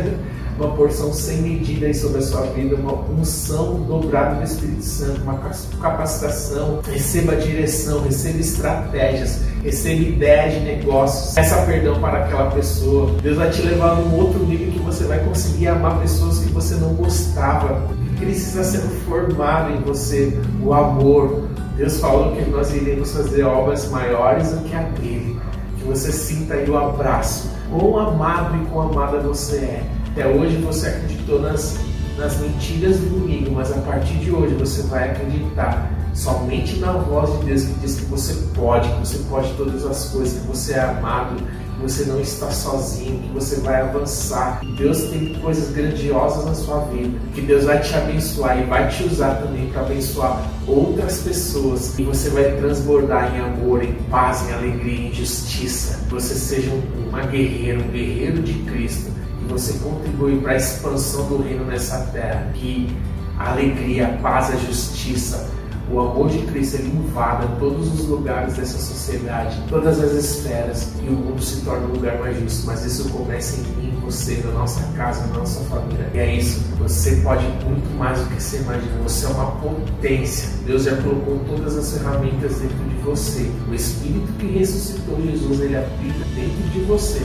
uma 0.58 0.70
porção 0.76 1.12
sem 1.14 1.42
medida 1.42 1.88
aí 1.88 1.94
sobre 1.94 2.20
a 2.20 2.22
sua 2.22 2.42
vida, 2.48 2.76
uma 2.76 2.94
unção 3.10 3.82
dobrada 3.84 4.36
do 4.36 4.44
Espírito 4.44 4.84
Santo, 4.84 5.22
uma 5.22 5.40
capacitação, 5.82 6.80
receba 6.92 7.36
direção, 7.36 8.02
receba 8.04 8.40
estratégias, 8.40 9.40
receba 9.64 10.02
ideias 10.02 10.54
de 10.54 10.60
negócios, 10.62 11.34
peça 11.34 11.62
perdão 11.64 12.00
para 12.00 12.26
aquela 12.26 12.52
pessoa. 12.52 13.12
Deus 13.22 13.38
vai 13.38 13.50
te 13.50 13.62
levar 13.62 13.96
num 13.96 14.16
outro 14.16 14.46
nível 14.46 14.72
que 14.72 14.80
você 14.80 15.06
vai 15.06 15.20
conseguir 15.24 15.68
amar 15.68 16.00
pessoas 16.00 16.40
que 16.40 16.52
você 16.52 16.76
não 16.76 16.94
gostava. 16.94 17.88
Precisa 18.18 18.64
ser 18.64 18.80
formado 19.08 19.74
em 19.74 19.82
você 19.82 20.38
o 20.62 20.74
amor. 20.74 21.48
Deus 21.76 22.00
falou 22.00 22.36
que 22.36 22.50
nós 22.50 22.74
iremos 22.74 23.12
fazer 23.12 23.44
obras 23.44 23.90
maiores 23.90 24.52
do 24.52 24.64
que 24.64 24.76
a 24.76 24.84
dele. 24.84 25.40
Que 25.78 25.84
você 25.84 26.12
sinta 26.12 26.54
aí 26.54 26.70
o 26.70 26.78
abraço. 26.78 27.52
Quão 27.70 27.98
amado 27.98 28.56
e 28.62 28.66
quão 28.68 28.92
amada 28.92 29.20
você 29.20 29.56
é 29.56 29.84
até 30.14 30.28
hoje 30.28 30.58
você 30.58 30.90
acreditou 30.90 31.42
nas, 31.42 31.76
nas 32.20 32.40
mentiras 32.40 33.00
do 33.00 33.08
inimigo, 33.08 33.56
mas 33.56 33.72
a 33.72 33.82
partir 33.82 34.14
de 34.20 34.30
hoje 34.30 34.54
você 34.54 34.84
vai 34.84 35.10
acreditar 35.10 35.92
somente 36.14 36.76
na 36.78 36.92
voz 36.92 37.40
de 37.40 37.46
Deus 37.48 37.64
que 37.64 37.74
diz 37.80 37.96
que 37.96 38.06
você 38.06 38.36
pode, 38.54 38.88
que 38.90 39.00
você 39.00 39.18
pode 39.28 39.52
todas 39.54 39.84
as 39.84 40.10
coisas, 40.10 40.40
que 40.40 40.48
você 40.48 40.74
é 40.74 40.82
amado, 40.82 41.38
que 41.38 41.82
você 41.82 42.06
não 42.06 42.22
está 42.22 42.52
sozinho, 42.52 43.20
que 43.24 43.30
você 43.30 43.56
vai 43.62 43.82
avançar, 43.82 44.60
que 44.60 44.72
Deus 44.74 45.02
tem 45.06 45.34
coisas 45.42 45.74
grandiosas 45.74 46.46
na 46.46 46.54
sua 46.54 46.82
vida, 46.82 47.18
que 47.34 47.42
Deus 47.42 47.64
vai 47.64 47.82
te 47.82 47.96
abençoar 47.96 48.60
e 48.60 48.66
vai 48.66 48.88
te 48.90 49.04
usar 49.06 49.42
também 49.42 49.68
para 49.72 49.82
abençoar 49.82 50.48
outras 50.68 51.22
pessoas, 51.22 51.98
e 51.98 52.04
você 52.04 52.30
vai 52.30 52.56
transbordar 52.58 53.36
em 53.36 53.40
amor, 53.40 53.84
em 53.84 53.94
paz, 54.12 54.48
em 54.48 54.54
alegria, 54.54 55.08
em 55.08 55.12
justiça. 55.12 56.00
Que 56.08 56.14
você 56.14 56.36
seja 56.36 56.70
uma 57.10 57.22
guerreira, 57.24 57.80
um 57.80 57.90
guerreiro 57.90 58.44
de 58.44 58.54
Cristo, 58.54 59.12
que 59.44 59.52
você 59.52 59.74
contribui 59.80 60.40
para 60.42 60.54
a 60.54 60.56
expansão 60.56 61.28
do 61.28 61.42
reino 61.42 61.66
nessa 61.66 62.00
terra, 62.12 62.50
que 62.54 62.96
a 63.38 63.52
alegria, 63.52 64.08
a 64.08 64.18
paz, 64.22 64.52
a 64.52 64.56
justiça, 64.56 65.50
o 65.92 66.00
amor 66.00 66.30
de 66.30 66.40
Cristo 66.40 66.78
ele 66.78 66.90
invada 66.90 67.46
todos 67.60 67.94
os 67.94 68.08
lugares 68.08 68.56
dessa 68.56 68.78
sociedade, 68.78 69.62
todas 69.70 70.00
as 70.00 70.14
esferas, 70.14 70.88
e 71.04 71.10
o 71.10 71.12
mundo 71.12 71.42
se 71.42 71.62
torna 71.62 71.86
um 71.88 71.92
lugar 71.92 72.18
mais 72.20 72.40
justo. 72.40 72.66
Mas 72.66 72.86
isso 72.86 73.10
começa 73.10 73.58
em 73.58 73.64
mim, 73.76 74.00
você, 74.02 74.42
na 74.46 74.52
nossa 74.52 74.82
casa, 74.96 75.28
na 75.28 75.40
nossa 75.40 75.60
família. 75.66 76.10
E 76.14 76.20
é 76.20 76.36
isso. 76.36 76.62
Você 76.80 77.18
pode 77.18 77.46
muito 77.66 77.98
mais 77.98 78.20
do 78.20 78.26
que 78.28 78.42
você 78.42 78.58
imagina. 78.58 79.04
Você 79.04 79.26
é 79.26 79.30
uma 79.30 79.52
potência. 79.52 80.50
Deus 80.66 80.84
já 80.84 80.96
colocou 80.98 81.40
todas 81.48 81.78
as 81.78 81.98
ferramentas 81.98 82.60
dentro 82.60 82.90
de 82.90 82.96
você. 83.04 83.52
O 83.70 83.74
Espírito 83.74 84.34
que 84.40 84.48
ressuscitou 84.48 85.22
Jesus, 85.22 85.60
ele 85.60 85.76
habita 85.76 86.26
dentro 86.34 86.70
de 86.72 86.80
você. 86.86 87.22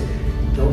Então, 0.53 0.69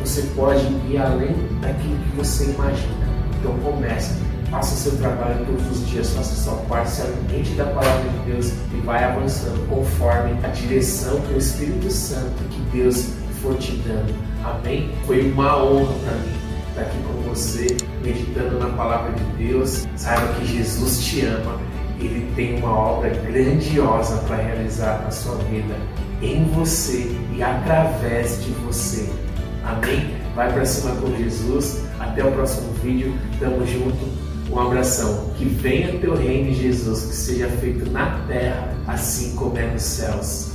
você 0.00 0.22
pode 0.34 0.66
ir 0.88 0.98
além 0.98 1.34
daquilo 1.60 1.96
que 1.96 2.16
você 2.16 2.44
imagina. 2.44 3.10
Então, 3.38 3.56
comece 3.58 4.30
faça 4.50 4.74
seu 4.74 4.98
trabalho 4.98 5.46
todos 5.46 5.70
os 5.70 5.88
dias, 5.88 6.10
faça 6.10 6.34
sua 6.34 6.56
parte, 6.68 6.90
se 6.90 7.02
alimente 7.02 7.52
da 7.52 7.66
palavra 7.66 8.10
de 8.10 8.32
Deus 8.32 8.52
e 8.74 8.80
vai 8.84 9.04
avançando 9.04 9.66
conforme 9.68 10.32
a 10.44 10.48
direção 10.48 11.20
que 11.20 11.34
o 11.34 11.38
Espírito 11.38 11.90
Santo 11.90 12.42
que 12.50 12.60
Deus 12.76 13.10
for 13.40 13.56
te 13.56 13.72
dando. 13.86 14.12
Amém? 14.44 14.90
Foi 15.06 15.30
uma 15.30 15.62
honra 15.62 15.94
para 16.04 16.16
mim 16.16 16.32
estar 16.68 16.82
aqui 16.82 16.98
com 17.04 17.28
você, 17.28 17.76
meditando 18.02 18.58
na 18.58 18.70
palavra 18.70 19.12
de 19.12 19.24
Deus. 19.44 19.86
Saiba 19.96 20.26
que 20.34 20.46
Jesus 20.46 21.04
te 21.04 21.24
ama. 21.24 21.58
Ele 22.00 22.32
tem 22.34 22.58
uma 22.58 22.72
obra 22.74 23.10
grandiosa 23.10 24.16
para 24.26 24.36
realizar 24.36 25.02
na 25.04 25.10
sua 25.10 25.36
vida, 25.36 25.74
em 26.22 26.44
você 26.44 27.14
e 27.36 27.42
através 27.42 28.42
de 28.42 28.50
você. 28.52 29.06
Amém? 29.64 30.16
Vai 30.34 30.52
para 30.52 30.64
cima 30.64 30.94
com 30.96 31.16
Jesus. 31.16 31.84
Até 31.98 32.24
o 32.24 32.32
próximo 32.32 32.72
vídeo. 32.82 33.14
Tamo 33.38 33.66
junto. 33.66 34.30
Um 34.50 34.58
abração. 34.58 35.30
Que 35.36 35.44
venha 35.44 35.98
teu 35.98 36.16
reino, 36.16 36.52
Jesus, 36.52 37.04
que 37.04 37.14
seja 37.14 37.48
feito 37.48 37.90
na 37.90 38.20
terra, 38.26 38.74
assim 38.86 39.34
como 39.36 39.56
é 39.56 39.66
nos 39.70 39.82
céus. 39.82 40.49